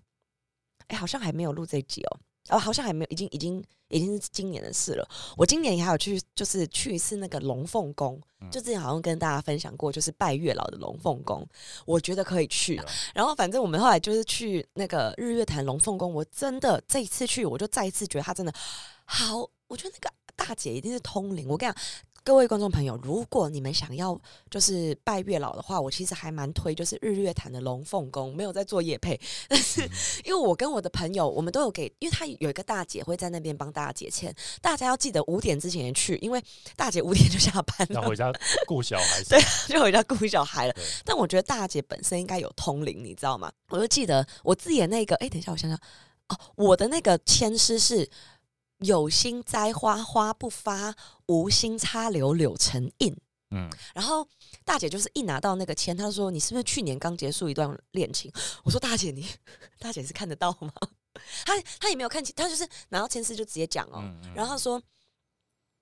[0.88, 2.20] 哎，好像还没有录这一集哦，
[2.52, 5.08] 哦，好像还没有，已经已经已经是今年的事了。
[5.36, 8.50] 我今年也还有去，就是去一次那个龙凤宫，嗯。
[8.50, 11.46] 就之前好像跟大家分享过，就是拜月老的龙凤宫，
[11.86, 12.82] 我觉得可以去
[13.14, 18.54] 然后反正我们后来就是去那个日月潭龙凤宫，我真的这一次去，我就再一次觉得它真的
[19.13, 21.45] 好，我觉得那个大姐一定是通灵。
[21.50, 21.84] 我跟你讲。
[22.24, 24.15] 各位观众朋友，如果你们想要
[24.47, 29.19] 就是拜月老的话，我其实还蛮推，就是日月潭的龙凤宫，没有在做夜配，
[29.50, 29.82] 但是
[30.24, 36.39] 因为我跟我的朋友，我们都有给，因为他有一个大姐会在那边帮大家解签，大家要记得五点之前去，因为
[36.76, 38.32] 大姐五点就下班了，要回家
[38.67, 39.24] 顾小孩。
[39.28, 40.76] 对就回家顾小孩了。
[41.04, 43.52] 但我觉得大姐本身应该有通灵，你知道吗？
[43.69, 45.76] 我就记得我自己的那个，哎、等一下，我想想，
[46.28, 48.08] 哦，我的那个签师是
[48.82, 50.96] 有心栽花花不发，
[51.28, 53.15] 无心插柳柳成荫。
[53.52, 54.28] 嗯，然后
[54.63, 58.32] 大姐就是一拿到那个签，她说：“你是不是去年刚结束一段恋情？”
[58.63, 59.28] 我说：“大姐你，
[59.80, 60.72] 大姐是看得到吗？”
[61.46, 64.00] 她她也没有看清，她就是拿到签字就直接讲哦。
[64.04, 64.82] 嗯嗯然后她说。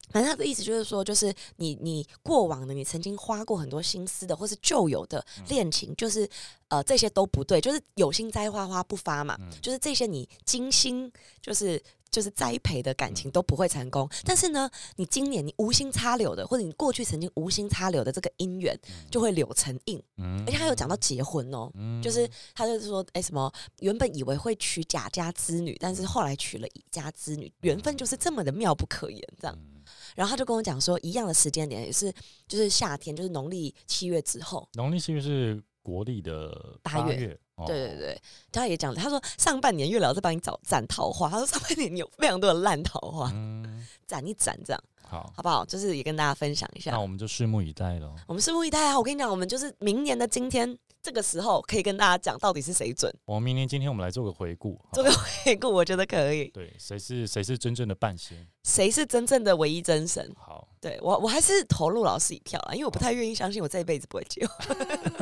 [0.10, 5.46] 反正他的意思就是说，就是你你过往的，你曾经花过很多心思的，或是旧有的嗯。
[5.48, 6.28] 恋情，就是
[6.68, 9.50] 呃这些都不对，就是有心栽花花不发嘛，嗯。
[9.62, 13.16] 就是这些你精心就是就是栽培的感嗯。
[13.16, 14.10] 情都不会成功。
[14.26, 18.78] 但是呢，你今年你无心插柳的，或者你过去曾经无心插柳的这个姻缘，
[19.12, 20.02] 就会柳成荫。
[20.18, 20.44] 嗯。
[20.48, 22.02] 而且他有讲到结婚哦，嗯。
[22.02, 29.58] 就是他就是说，哎、什么原本以为会娶贾家之女，但是后来娶了乙家之女，缘分就是这么的妙不可言，这样。
[29.90, 32.12] 嗯然后他就跟我讲说，一样的时间点也是，
[32.48, 38.22] 就是夏天，就是农历七月之后，农历七月是国历的八月月，哦对对对，
[38.52, 45.64] 他也讲，他说上半年月老在帮你找斩桃花，他说上半年你有非常多的烂桃花，嗯，斩一攒这样，好，好不好？
[45.64, 48.14] 就是也跟大家分享一下，那我们就拭目以待喽。
[48.28, 48.98] 我们拭目以待啊！
[48.98, 56.50] 我跟你讲，我们就是明年的今天这个时候可以跟大家讲到底是谁准，我们明年今天我们来做个回顾，做个回顾，我觉得可以。
[56.50, 58.48] 对，谁是谁是真正的半仙？
[58.64, 60.30] 谁是真正的唯一真神？
[60.38, 64.78] 好，对我，我还是投陆老师一票啦，因为我不太愿意相信我这一辈子不会结婚，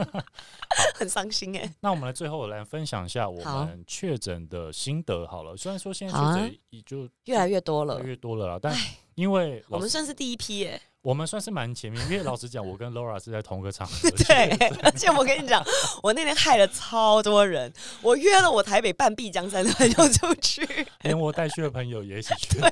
[0.95, 5.55] 很伤心哎、那我们来最后来分享一下我好们确诊的心得好了。
[5.55, 8.09] 虽然说现在确诊也就越来越多了越来。
[8.09, 8.75] 越多了啦，但
[9.13, 14.49] 因为我们算是第一批耶、我们算是蛮前面，因为老实讲，我跟 Laura 是在同个场合， 对，
[14.83, 15.65] 而且我跟你讲，
[16.03, 20.67] 我那天害了超多人，我约了我台北半壁江山的朋友出去，
[21.03, 22.59] 连我带去的朋友也一起去。
[22.59, 22.69] 对，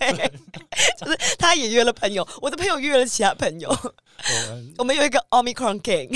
[0.99, 6.11] 就是他也约了朋友，我的朋友约了其他朋友，我们我们有一个 Omicron King，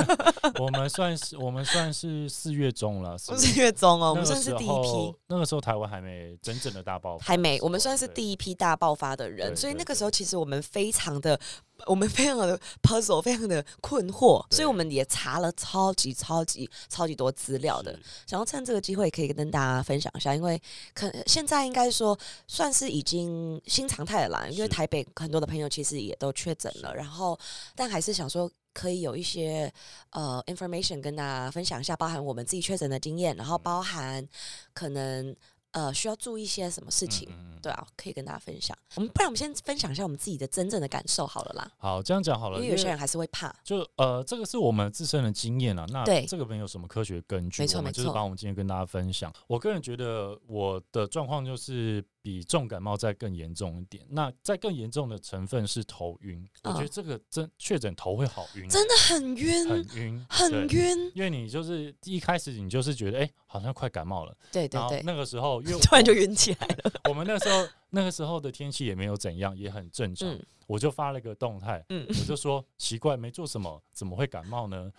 [0.58, 5.14] 我们算是我们算是四月中了，不是月中哦，我那个们算是第一批。
[5.26, 11.38] 那个时候台湾还没真正的大爆发还没，我们算是第一批大爆发的人，所以那个时候其实我们非常的，
[11.86, 20.60] 我们非常的 puzzle，非常的困惑，所以我们也查了超级超级超级多资料的，想要趁这个机会可以跟大家分享一下，因为
[20.92, 27.38] 可现在应该说算是已经新常态了啦，因为台北很多的朋友其实也都确诊了，然后
[27.74, 28.50] 但还是想说。
[28.74, 29.72] 可以有一些
[30.10, 34.24] 呃 information 跟大家分享一下，包含我们自己确诊的经验，然后包含
[34.72, 35.34] 可能
[35.72, 38.76] 呃需要注意一些什么事情，嗯嗯嗯对啊，可以跟大家分享。
[38.94, 43.54] 我们不然我们先分享一下我们自己的真正的感受好了啦，好，这样讲好了，因为有些人还是会怕。
[43.64, 45.84] 就呃，这个是我们自身的经验啊。
[45.90, 49.32] 那对这个没有什么科学根据，没错没错就是把我们今天跟大家分享。
[49.46, 54.04] 我个人觉得我的状况就是比重感冒再更严重一点。
[54.10, 60.68] 那再更严重的成分是头晕，我觉得嗯这个真确诊头会好晕，真的很晕，很晕，很。
[60.68, 61.12] 晕。
[61.14, 66.92] 因为你就是一开始你就是觉得哎、好像快感冒了，对对对，那个时候因为 突然就晕起来了。
[67.08, 70.28] 我们那时候那个时候的天气也没有怎样，也很正常。
[70.28, 74.92] 嗯我就发了个动态，嗯我就说奇怪，没做什么，怎么会感冒呢？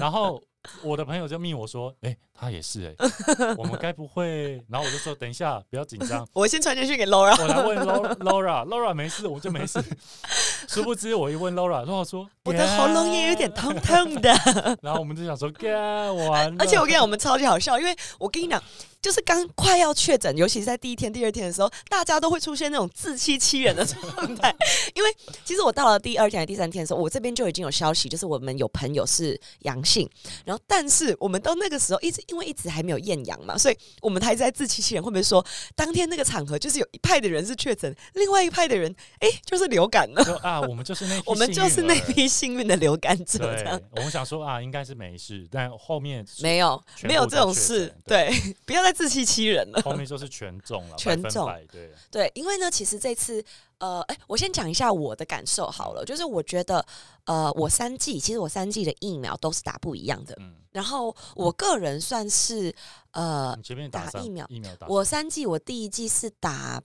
[0.00, 0.42] 然后
[0.82, 4.62] 我的朋友就密我说，哎、他也是哎、我们该不会？
[4.68, 9.82] 然后我就说，等一下，不要紧张， 我先传简讯给 Laura， 我来问 Laura Laura，Laura 没事，我就没事。
[10.68, 14.32] 殊不知我一问 Laura，Laura 说我的喉咙也有点痛痛的。
[14.82, 18.62] 然后我们就想说，干完了，而且我跟你讲，我们超级好笑，因为我跟你讲，
[19.04, 24.50] 就是刚快要确诊，尤其是在第一天、第二天的时候，大家都会出现那种自欺欺人的状态。
[24.96, 25.14] 因为
[25.44, 30.08] 其实我到了第二天、还第三天的时候，我这边就已经有消息，就是我们有朋友是阳性，
[30.46, 35.44] 然后但是我们到那个时候一直因为一直还没有验阳嘛，所以我们还在自欺欺人，会不会说
[35.76, 38.90] 当天那个场合就是有一派的人是确诊，另外一派的人
[39.20, 40.40] 哎、就是流感了。
[40.42, 48.32] 啊，我们就是那批 我们就是那批幸运的流感者，这样对，我们想说啊，应该是没事，但后面没有没有这种事诊，对，
[48.64, 49.82] 不要再自欺欺人了。
[49.82, 51.46] 后面就是全中了，全中。
[51.46, 53.44] 百对，对，因为呢，其实这次，
[53.78, 56.84] 呃，哎，我先讲一下我的感受好了，就是我觉得，
[57.24, 62.74] 呃，我三季，其实我三季的疫苗都是打不一样的，嗯，然后我个人算是，
[63.10, 64.86] 呃你，前面上打疫苗疫苗打。
[64.86, 66.80] 我三季，我第一季是打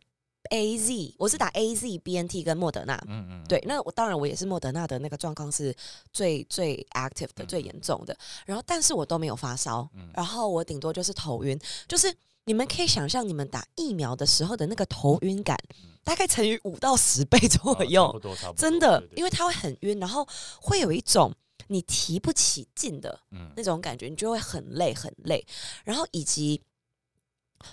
[0.52, 2.96] A Z，我是打 A Z、B N T 跟莫德纳。
[3.08, 5.76] 嗯嗯，对，那我当然我也是莫德纳的那个状况是
[6.12, 10.10] 最最 active 的、嗯最严重的，然后但是我都没有发烧，嗯。
[10.14, 12.14] 然后我顶多就是头晕，就是
[12.46, 15.58] 你们可以想象你们打疫苗的时候的那个头晕感，
[16.04, 20.28] 大概乘以五到十倍左右，差不多差不多，真的因为它会很晕，然后
[20.60, 21.32] 会有一种
[21.68, 23.52] 你提不起劲的嗯。
[23.56, 25.46] 那种感觉，你就会很累很累，
[25.84, 26.60] 然后以及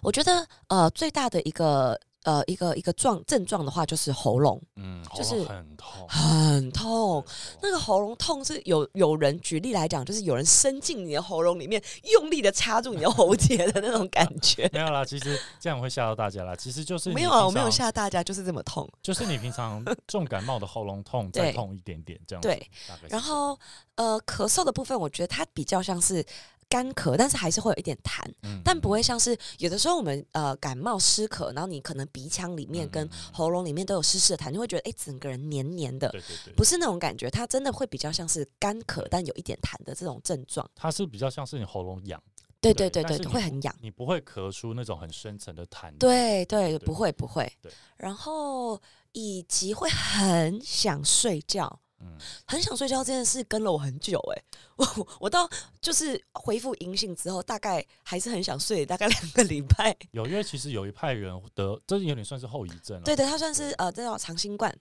[0.02, 7.24] 我觉得呃最大的一个呃一个一个状症状的话就是喉咙嗯，就是很痛，很痛。
[7.62, 11.80] 那个喉咙痛是有有人举例来讲，就是有人伸进你的喉咙里面，
[12.12, 14.68] 用力的插住你的喉结的那种感觉。
[14.74, 16.56] 没有啦，其实这样会吓到大家啦。
[16.56, 18.88] 其实就是 没有啊，我没有，吓大家，就是这么痛。
[19.00, 22.48] 就是你平常 重感冒的喉咙痛再痛一点点这样子。
[22.48, 22.70] 对
[23.08, 23.56] 然后
[23.94, 26.24] 呃，咳嗽的部分，我觉得它比较像是
[26.68, 36.08] 干咳，但是还是会有一点痰，嗯但不会像是有的时候我们呃感冒湿咳，然后你可能鼻腔里面跟喉咙里面都有湿湿的痰，你会觉得哎、整个人黏黏的。
[36.08, 40.68] 对对对，不是那种感觉，它真的会比较像是干咳，但有一点痰的这种症状。
[40.74, 42.20] 它是比较像是你喉咙痒，
[42.60, 43.74] 对对对对，会很痒。
[43.80, 45.92] 你不会咳出那种很深层的痰。
[45.98, 47.70] 对对，对不会不会对。
[47.96, 48.80] 然后
[49.12, 54.42] 以及会很想睡觉，嗯，很想睡觉这件事跟了我很久哎、
[54.76, 55.48] 我我到
[55.80, 59.96] 就是恢复阴性之后，大概还是很想睡，大概两个礼拜。
[60.12, 63.02] 有因为其实有一派人得，这有点算是后遗症了。
[63.04, 64.74] 对对，他算是呃，这叫长新冠。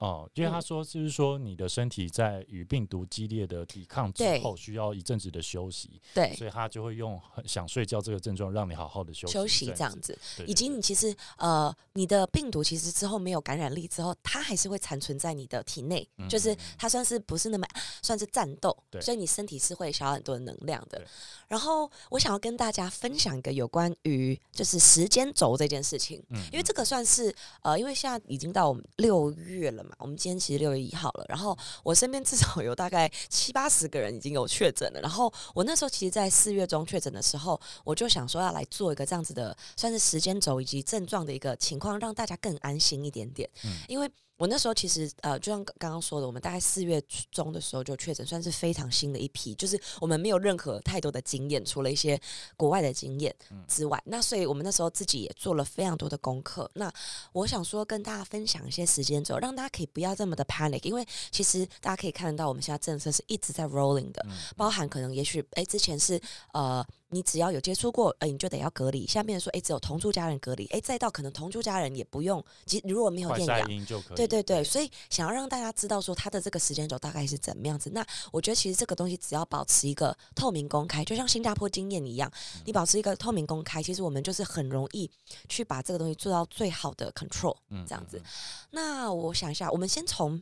[0.00, 17.66] 哦，因为他嗯说就是说你的身体在与病毒激烈的抵抗之后，需要一阵子的休息，对，所以他就会用很想睡觉这个症状让你好好的休息休息这样子，以及你其实呃，你的病毒其实之后没有感染力之后，它还是会残存在你的体内，嗯就是它算是不是那么
[18.02, 21.04] 算是战斗对，所以你身体是会消耗很多的能量的。
[21.46, 44.10] 然后我想要跟大家分享一个有关于就是时间轴这件事情，嗯因为这个算是呃，因为现在已经到我们六月了嘛，我们今天其实六月一号了，然后我身边至少有大概七八十个人已经有确诊了，然后我那时候其实，在四月中确诊的时候，我就想说要来做一个这样子的，算是时间轴以及症状的一个情况，让大家更安心一点点，嗯因为。
[44.40, 46.98] 我那时候其实呃，就像刚刚说的，我们大概四月
[47.30, 52.18] 中的时候就确诊，算是非常新的一批，就是我们没有任何太多的经验，除了一些
[52.56, 56.70] 国外的经验嗯之外，那所以我们那时候自己也做了非常多的功课。
[56.72, 56.90] 那
[57.32, 66.18] 我想说跟大家分享一些时间轴，让大家可以不要这么的 panic，因为其实大家可以看得到，我们现在政策是一直在 rolling 的，嗯包含可能也许哎之前是
[66.54, 74.02] 呃你只要有接触过，呃你就得要隔离，下面说哎只有同住家人隔离，哎再到可能同住家人也不用，即如果没有快筛验阳。
[74.14, 77.90] 对对对，所以想要让大家知道说他的这个时间轴大概是怎么样子。
[77.90, 82.30] 那我觉得其实这个东西只要保持一个透明公开，就像新加坡经验一样，
[82.64, 85.10] 你保持一个透明公开，其实我们就是很容易
[85.48, 87.56] 去把这个东西做到最好的 control。
[87.70, 88.24] 嗯这样子嗯
[88.70, 90.40] 那我想一下，我们先从。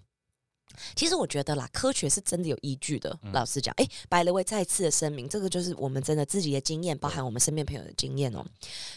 [0.95, 3.17] 其实我觉得啦，科学是真的有依据的。
[3.23, 8.45] 嗯老实讲，哎、白了位再次的声明，这个就是我们真的自己的经验，包含我们身边朋友的经验哦。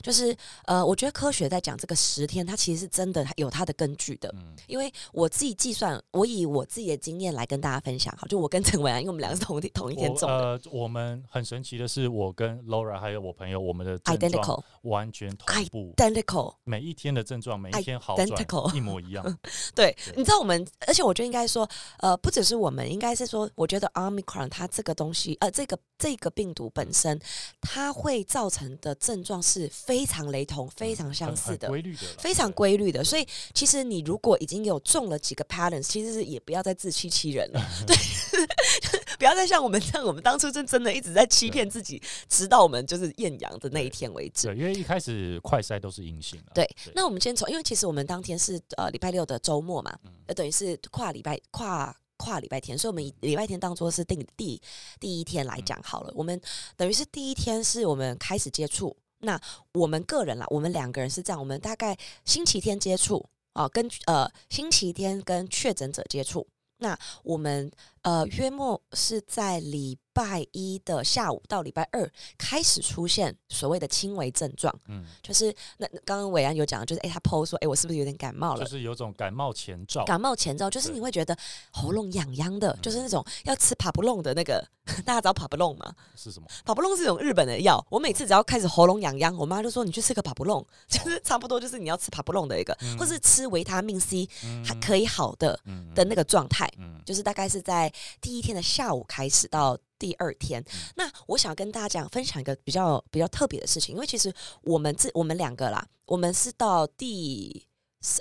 [0.02, 4.30] 就是呃，我觉得科学在讲这个十天，它其实是真的有它的根据的。
[4.36, 16.56] 嗯因为我自己计算，我以我自己的经验来跟大家分享，好，就我跟陈伟安，因为我们两个是同一同一天我中的呃，我们很神奇的是，我跟 Laura 还有我朋友，我们的，identical 完全同步，identical。
[16.64, 19.24] 每一天的症状，每一天好转 Identical 一模一样。
[19.76, 21.61] 对对，你知道我们，而且我觉得应该说，
[22.00, 27.20] 呃，不只是我们，应该是说，我觉得 Omicron 它这个东西，呃，这个这个病毒本身，
[27.62, 31.68] 它会造成的症状是非常雷同、非常相似的。
[31.68, 37.96] 规律的，非常规律的，所以其实你如果已经有中了几个 patterns，其实是也不要再自欺欺人了，对，
[39.22, 44.48] 不要再像我们这样， 我们当初是真的一直在欺骗自己，直到我们就是验阳的那一天为止。
[44.48, 46.50] 对，因为一开始快筛都是阴性啊。
[46.56, 54.60] 对，那我们先从，因为其实我们当天是呃礼拜六的周末嘛，嗯呃，等于是跨礼拜跨跨礼拜天，所以我们以礼拜天当做是定第
[55.00, 56.12] 第一天来嗯讲好了。
[56.16, 56.42] 我们
[56.76, 59.40] 等于是第一天是我们开始接触，那
[59.74, 66.48] 我们个人啦，我们两个人是这样，我们大概星期天接触啊，跟呃星期天跟确诊者接触。
[66.84, 78.64] 那我们呃约莫是在礼拜一的下午到礼拜二开始出现所谓的轻微症状，嗯，就是那那刚刚伟安有讲，就是哎、他 PO 说，哎、我是不是有点感冒了？
[78.64, 80.04] 就是有种感冒前兆。
[80.04, 81.38] 感冒前兆就是你会觉得
[81.72, 84.62] 喉咙痒痒的，就是嗯那种要吃帕布隆的那个，
[85.06, 85.94] 大家知道帕布隆吗？
[86.16, 86.48] 是什么？
[86.66, 96.70] 帕布隆是一种日本的药，我每次只要开始喉咙痒痒，我妈就说你去吃个帕布隆，就是差不多就是你要吃帕布隆的一个，嗯或是吃维他命 C 嗯还可以好的嗯的那个状态。
[96.78, 97.91] 嗯就是大概是在
[98.22, 100.62] 第一天的下午开始到第二天。
[100.62, 107.68] 嗯那我想跟大家讲分享一个比较比较特别的事情，因为其实我们这我们两个啦，我们是到第。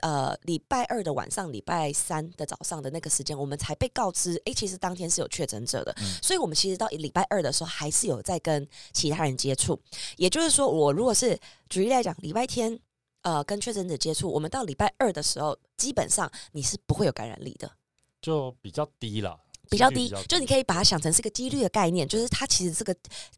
[0.03, 9.81] 呃，礼拜二的晚上，礼拜三的早上的那个时间，我们才被告知，诶，其实当天是有确诊者的，嗯所以我们其实到礼拜二的时候，还是有在跟其他人接触。
[10.19, 12.79] 也就是说，我如果是举例来讲，礼拜天
[13.23, 17.73] 呃跟确诊者接触，我们到礼拜二的时候，基本上你是不会有感染力的。
[18.21, 22.95] 就比较低啦，比较低就你可以把它想成是个几率的概念，就是它其实这个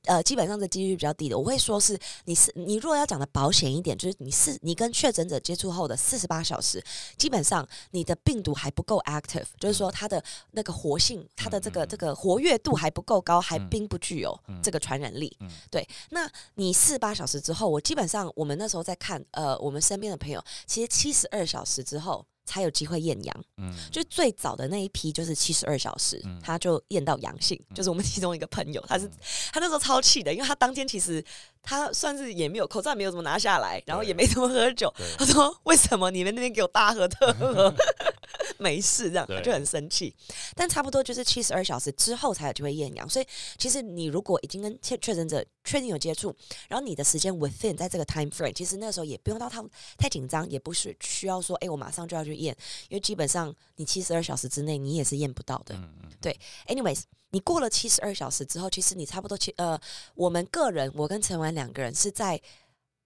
[0.06, 1.38] 呃基本上的几率比较低的。
[1.38, 6.82] 我会说是你是你如果要讲的保险一点，就是你是你跟确诊者接触后的四十八小时，
[7.18, 15.36] 基本上你的病毒还不够 active，就是说它的那个活性，它的这个这个活跃度还不够高，还嗯并不具有嗯这个传染力。
[15.40, 23.44] 嗯对，那你四十八小时之后，我基本上我们那时候在看呃我们身边的朋友，其实七十二小时之后才有机会验阳。
[23.57, 29.11] 嗯，就最早的那一批就是七十二小时，嗯他就验到阳性，就是我们其中一个朋友，他是嗯
[29.52, 31.24] 他那时候超气的，因为他当天其实
[31.62, 34.92] 他算是也没有口罩，没有怎么拿下来，然后也没怎么喝酒。
[35.18, 37.74] 他说：“为什么你们那边给我大喝特喝？
[38.62, 40.14] 没事，这样就很生气。
[40.55, 43.27] 但差不多就是七十二小时之后才有机会验阳，所以
[43.59, 46.35] 其实你如果已经跟确确诊者确定有接触，
[46.68, 49.61] 然后你的时间 within 在这个 time frame，其实那时候也不用到太
[49.98, 52.57] 太紧张，也不是需要说，哎、我马上就要去验，
[52.88, 55.75] 因为基本上你七十二小时之内你也是验不到的。
[55.75, 56.35] 嗯嗯
[56.69, 59.81] ，Anyways，你过了七十二小时之后，其实你差不多七呃，
[60.15, 62.40] 我们个人，我跟陈婉两个人是在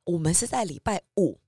[0.04, 1.38] 我们是在礼拜五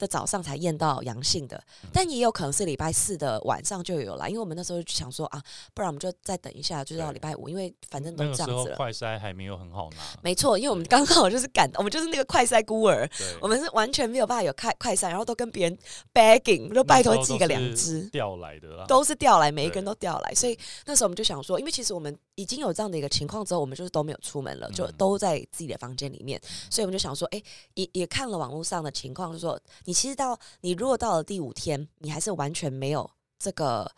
[0.00, 1.90] 的早上才验到阳性的，嗯。
[1.92, 5.40] 但也有可能是礼拜四的晚上就有了，因为我们那时候就想说啊，
[5.74, 8.76] 不然我们就再等一下，就到礼拜五，因为反正都这样子了。
[8.76, 13.08] 快筛还没有很好拿，没错，因为我们刚好就是赶，我们就是那个快筛孤儿，
[13.40, 15.78] 我们是完全没有办法有快快筛，然后都跟别人
[16.14, 18.08] begging，就拜托寄个两只。
[18.10, 27.42] 调来的啦，都是调来，每一个人都调来，所以那时候我们就想说，因为其实我们已经有这样的一个情况之后，我们就是都没有出门了，就嗯都在自己的房间里面，所以我们就想说，哎、
[27.74, 33.90] 也也看了网络上的情况，就说你其实到你如果到了第五天，你还是完全没有这个。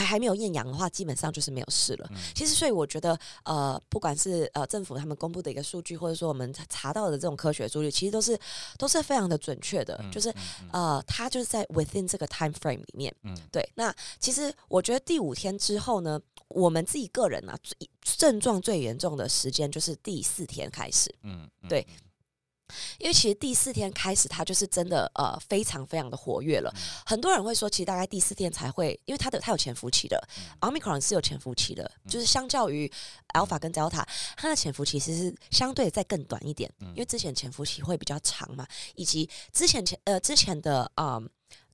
[0.00, 2.08] 还还没有验阳的话，基本上就是没有事了。
[2.10, 8.38] 嗯其实，所以我觉得，呃，不管是呃政府他们公布的一个数据，或者说我们查到的这种科学数据，其实都是
[8.78, 10.32] 都是非常的准确的，嗯就是
[10.72, 13.14] 呃，它就是在 within 这个 time frame 里面。
[13.22, 21.86] 嗯对，那其实我觉得第五天之后呢，我们自己个人啊，最症状最严重的时间就是第四天开始，嗯，嗯对，
[22.98, 26.72] 因为其实第四天开始，它就是真的呃非常非常的活跃了。
[26.76, 32.90] 嗯很多人会说，其实大概第四天才会，因为它的它有潜伏期的嗯，omicron 是有潜伏期的，嗯就是相较于
[33.34, 34.04] alpha 跟 delta，
[34.36, 41.28] 它的潜伏期其实是相对再更短一点，嗯因为之前潜伏期会比较长嘛，以及之前前呃之前的嗯。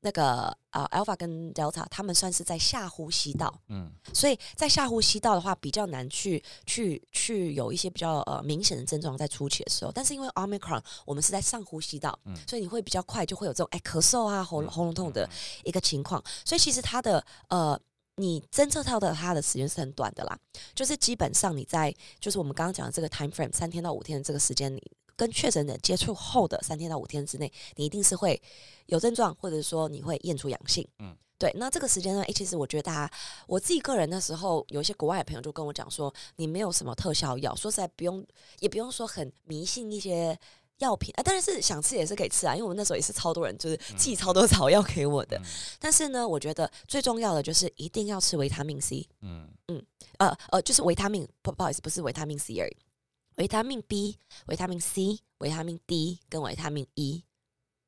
[0.04, 9.92] 那个呃，alpha 跟 delta，他们算是在下呼吸道，嗯所以在下呼吸道的话，比较难去去去有一些比较呃明显的症状在初期的时候。
[9.92, 15.30] 但是因为 omicron，我们是在上呼吸道，嗯所以你会比较快就会有这种哎咳嗽啊、喉嗯喉咙痛的嗯
[15.64, 16.22] 一个情况。
[16.44, 17.80] 所以其实它的呃。
[18.16, 20.38] 你侦测到的它的时间是很短的啦，
[20.74, 24.92] 就是基本上你在就是我们刚刚讲的这个 time frame 三天到五天的这个时间里，
[25.22, 28.42] 跟确诊者接触后的三天到五天之内，你一定是会
[28.86, 30.84] 有症状，或者说你会验出阳性。
[30.98, 31.52] 嗯，对。
[31.56, 33.14] 那这个时间呢，诶，其实我觉得大家，
[33.46, 38.26] 我自己个人那时候有一些国外的朋友就跟我讲说，你没有什么特效药，说实在不用，
[38.58, 40.36] 也不用说很迷信一些。
[40.78, 45.36] 药品啊，但是想吃也是可以吃啊，因为我们那时候也是超多人就是寄超多草药给我的。
[45.38, 45.42] 嗯
[45.78, 49.80] 但是呢，我觉得最重要的就是一定要吃维他命 C，嗯嗯
[50.18, 52.76] 呃呃，就是维他命，不不好意思，不是维他命 C 而已，
[53.42, 54.16] 维他命 B、
[54.46, 57.24] 维他命 C、维他命 D 跟维他命 E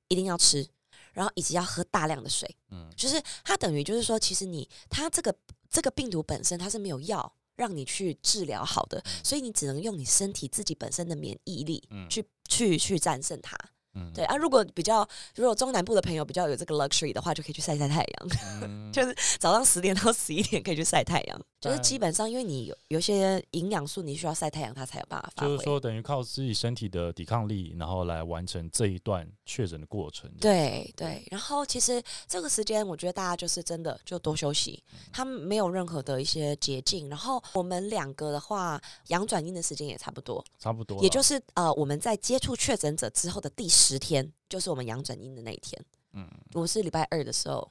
[0.09, 0.67] 一定要吃，
[1.13, 2.57] 然后以及要喝大量的水。
[2.73, 5.33] 嗯就是它等于就是说，其实你它这个
[5.71, 13.57] 这个病毒本身它是没有药让你去治疗好的，所以你只能用你身体自己本身的免疫力嗯去去去战胜它。
[13.95, 18.29] 嗯对啊，如果比较如果中南部的朋友比较有这个 luxury 的话，就可以去晒晒太阳。
[18.63, 25.53] 嗯 就是早上十点到十一点可以去晒太阳，就是基本上因为你有有些营养素，你需要晒太阳，它才有办法发挥。
[25.53, 30.31] 就是说等于靠自己身体的抵抗力，然后来完成这一段确诊的过程。
[30.41, 34.81] 对对，然后其实这个时间，我觉得大家就是真的就多休息，
[35.13, 37.09] 他们没有任何的一些捷径。
[37.09, 45.81] 然后我们两个的话，阳转阴的时间也差不多，差不多，也就是呃，我们在接触确诊者之后的第十天，就是我们阳转阴的那一天。
[46.13, 47.71] 嗯，我是礼拜二的时候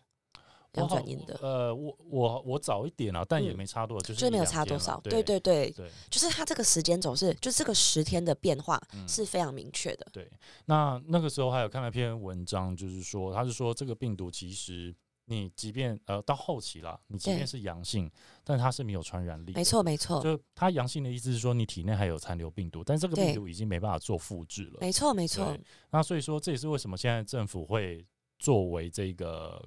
[0.74, 5.00] 阳转阴的，呃，我我我早一点啊，但也嗯没差多少，就是就是没有差多少。
[5.02, 5.74] 对对对
[6.10, 10.08] 就是它这个时间总是，就这个十天的变化嗯是非常明确的。
[10.12, 10.30] 对。
[10.66, 14.94] 那那个时候还有看了一篇文章，就是说，他是说这个病毒其实
[15.26, 18.12] 你即便呃到后期啦，你即便是阳性，
[18.44, 19.54] 但它是没有传染力。
[19.54, 24.80] 没错，没错，就它阳性的意思是说你体内还有残留病毒，但这个病毒已经没办法做复制了。
[24.82, 25.58] 没错，没错。
[25.92, 28.06] 那所以说，这也是为什么现在政府会
[28.38, 29.64] 作为这个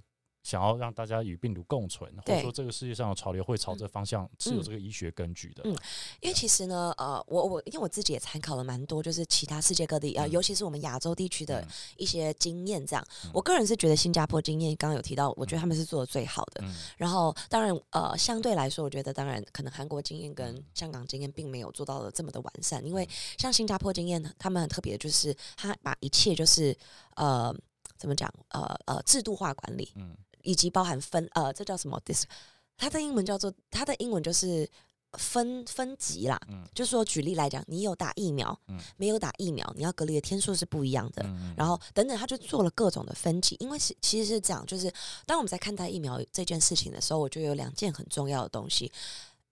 [0.47, 4.63] 想要让大家与病毒共存，或者说这个世界上的潮流会朝这方向是有嗯。
[4.63, 5.63] 这个医学根据的。
[5.65, 5.77] 嗯
[6.21, 11.69] 因为其实呢，呃，我我因为我自己也参考了蛮多，就是其他世界各地啊、尤其是我们亚洲地区的嗯。
[11.97, 12.87] 一些经验。
[12.87, 13.31] 这样，嗯。
[13.35, 16.61] 我个人是觉得新加坡经验刚刚有提到，我觉得他们是做的最好的。
[16.63, 16.73] 嗯。
[16.97, 20.65] 然后，当然，呃，相对来说，我觉得当然可能韩国经验跟嗯。
[20.75, 26.77] 香港经验并没有做到的这么的完善，因为像新加坡经验，他们很特别的就是他把一切就是
[27.17, 27.55] 呃
[27.97, 30.15] 怎么讲呃呃制度化管理，嗯
[30.47, 32.23] 以及包含分呃，这叫什么 dis，
[32.77, 34.69] 它的英文叫做它的英文就是
[35.19, 36.41] 分分级啦。
[36.49, 41.23] 嗯就是说，举例来讲，你有打疫苗，嗯没有打疫苗，你要隔离的天数是不一样的。
[41.25, 44.93] 嗯然后等等，他就做了各种的分级，因为是其实是这样，就是
[45.27, 48.93] 当我们在看待疫苗这件事情的时候，我觉得有两件很重要的东西，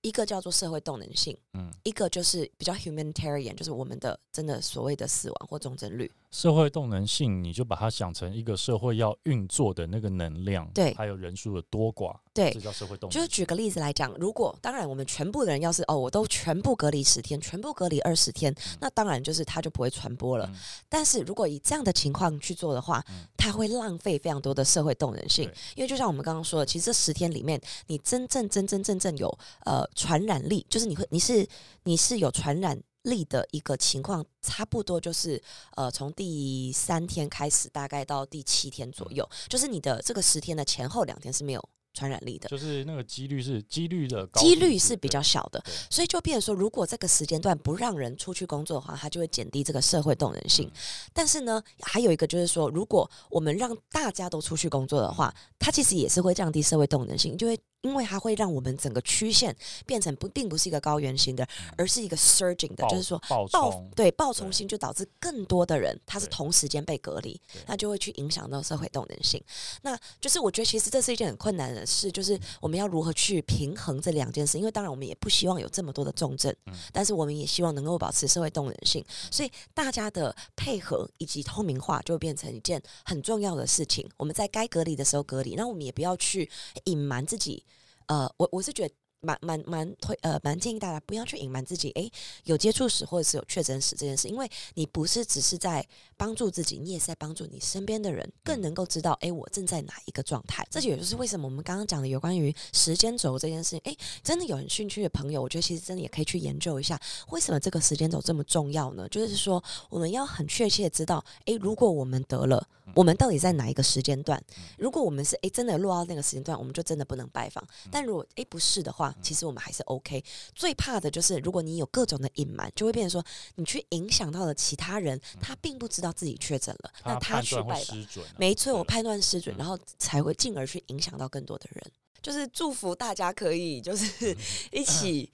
[0.02, 6.10] 一个叫做社会动能性，嗯，一个就是比较 humanitarian，就是我们的真的所谓的死亡或重症率。
[6.34, 13.14] 社会动能性，你就把它想成一个社会要运作的那个能量，对还有人数的多寡，对这叫社会动能。
[13.14, 20.44] 就是举个例子来讲，如果当然我们全部的人要是哦，我都全部隔离十天，全部隔离二十天，那当然就是它就不会传播了。
[20.52, 20.54] 嗯
[20.88, 29.28] 但是如果以这样的情况去做的话嗯，它会浪费非常多的社会动能性，因为就像我们刚刚说的，其实这十天里面，你真正真真正正有
[29.64, 31.46] 呃传染力，就是你会你是
[31.84, 35.42] 你是有传染例的一个情况，差不多就是
[35.76, 42.48] 呃，从第三天开始，大概到第七天左右，就是你的这个十天的前后两天是没有传染力的。
[42.48, 50.66] 就是那个几率是几率的高几率是比较小的，所以就变成说，如果这个时间段不让人出去工作的话，它就会减低这个社会动人性。
[50.68, 50.72] 嗯
[51.12, 59.54] 但是呢，还有一个就是说，如果我们让大家都出去工作的话，它其实也是会降低社会动人性，就会因为它会让我们整个曲线
[59.84, 69.40] 变成不并不是一个高原型的，而是一个 surging 的，就是说爆对爆冲对性就导致更多的人他是同时间被隔离，那就会去影响到社会动能性。
[69.82, 76.74] 那就是我觉得其实这是一件很困难的事，就是我们要如何去平衡这两件事，因为当然我们也不希望有这么多的重症，嗯。
[76.90, 84.08] 但是我们也希望能够保持社会动能性，所以大家的配合以及透明化就会变成一件很重要的事情。
[84.16, 86.48] 我们在该隔离的时候隔离，那我们也不要去
[86.84, 87.62] 隐瞒自己。
[88.06, 88.94] 呃，我我是觉得。
[89.24, 92.10] 蛮蛮蛮推呃蛮建议大家不要去隐瞒自己，诶，
[92.44, 95.84] 有接触史或者是有确诊史这件事，因为你不是只是在
[96.16, 100.66] 帮助自己，你也是在帮助你身边的人，更能够知道，诶，我正在哪一个状态。
[100.70, 107.00] 这也就是为什么我们刚刚讲的有关于时间轴这件事情，诶，真的有很兴趣的朋友，我觉得其实真的也可以去研究一下，
[107.30, 109.08] 为什么这个时间轴这么重要呢？
[109.08, 114.42] 就是说，我们要很确切知道，诶，如果我们得了，我们到底在哪一个时间段？
[114.76, 117.64] 如果我们是诶真的落到那个时间段，我们就真的不能拜访。
[117.90, 120.22] 但如果诶不是的话，其实我们还是 OK。
[120.54, 127.80] 最怕的就是如果你有各种的隐瞒，就会变成说你去影响到了其他人，他并不知道自己确诊了，那他去拜访。
[127.80, 131.84] 失准啊、没错，我判断失准，嗯然后才会进而去影响到更多的人。
[132.22, 134.36] 就是祝福大家可以就是
[134.72, 135.30] 一起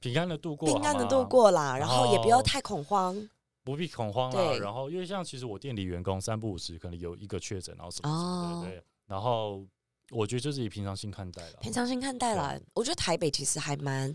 [0.00, 3.28] 平安的度过，平安的度，过啦，然然后也不要太恐慌
[3.62, 4.52] 不必恐慌啦。
[4.58, 8.82] 然后因为像其实我店里员工三不五时可能有一个确诊，然后什么什么对。
[9.06, 9.64] 然后
[10.10, 11.58] 我觉得就是以平常心看待了。
[11.60, 12.58] 平常心看待啦。
[12.74, 14.14] 我觉得台北其实还蛮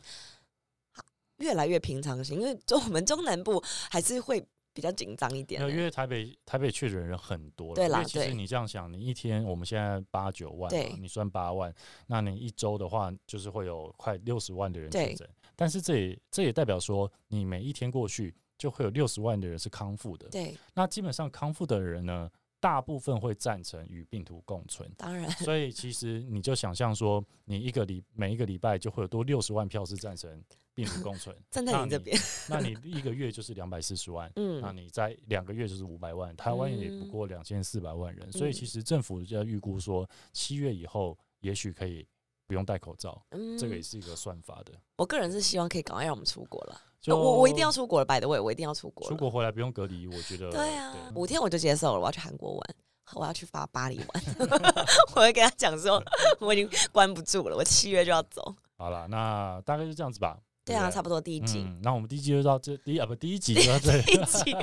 [1.38, 5.62] 越来越平常心，因为就 我们中南部还是会比较紧张一点。
[5.70, 10.72] 因为台北台北确诊人很多了，对啦其实你这样想，你一天我们现在八九万
[11.02, 11.74] 你算八万，
[12.08, 15.30] 那你一周的话，就是会有快六十万的人确对诊。
[15.56, 20.30] 但是这也这也代表说，你每一天过去，就会有六十万的人是康复的。
[20.30, 22.30] 对，那基本上康复的人呢，
[22.60, 24.90] 大部分会赞成与病毒共存。
[24.98, 25.30] 当然。
[25.32, 30.44] 所以其实你就想象说，你一个礼每一个礼拜就会有多六十万票是赞成
[30.76, 32.18] 病毒共存， 站在那你这边，
[32.50, 38.54] 那你一个月就是两百四十万，那嗯，你在两个月就是五百万，台湾也不过两千四百万人，所以嗯。
[38.54, 42.06] 其实政府要预估说，七月以后也许可以
[42.50, 44.74] 不用戴口罩，嗯这个也是一个算法的。
[44.98, 46.82] 我个人是希望可以赶快让我们出国了。
[47.00, 49.08] 就呃我我一定要出国了，百的位，我一定要出国。
[49.08, 52.76] 出国回来不用隔离，我觉得对啊，五天我就接受了，我要去韩国玩。
[53.14, 54.24] 我要去巴巴黎玩，
[55.16, 56.04] 我会跟他讲说，
[56.40, 58.56] 我已经关不住了，我七月就要走。
[58.78, 60.40] 好了，那大概就这样子吧。
[60.64, 64.56] 对啊，差不多第一集，嗯，那我们第一集就到这，第一啊不第一集就 到这里，第一集，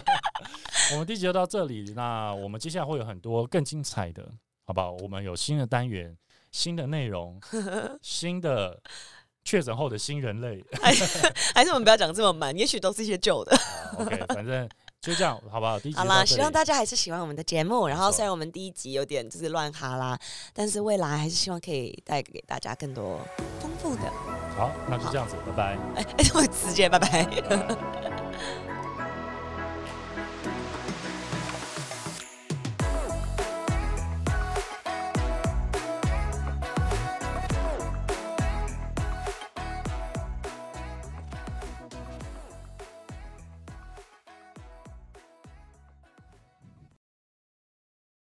[0.92, 1.92] 我们第一集就到这里。
[1.96, 4.32] 那我们接下来会有很多更精彩的，
[4.64, 4.92] 好不好？
[5.02, 6.16] 我们有新的单元、
[6.56, 7.38] 新的内容、
[8.00, 8.80] 新的
[9.44, 10.64] 确诊后的新人类。
[11.54, 13.54] 还是我们不要讲这么满，也许都是一些旧的。
[13.92, 14.66] 好 OK，反正
[15.02, 15.78] 就这样，好不好？
[15.78, 17.88] 第一集好啦，希望大家还是喜欢我们的节目。
[17.88, 20.18] 然后虽然我们第一集有点就是乱哈啦，
[20.54, 23.20] 但是未来还是希望可以带给大家更多
[23.60, 24.10] 丰富的。
[24.56, 25.78] 好，那就这样子，拜拜。
[25.96, 27.24] 哎哎，我直接拜拜。
[27.24, 27.76] 拜拜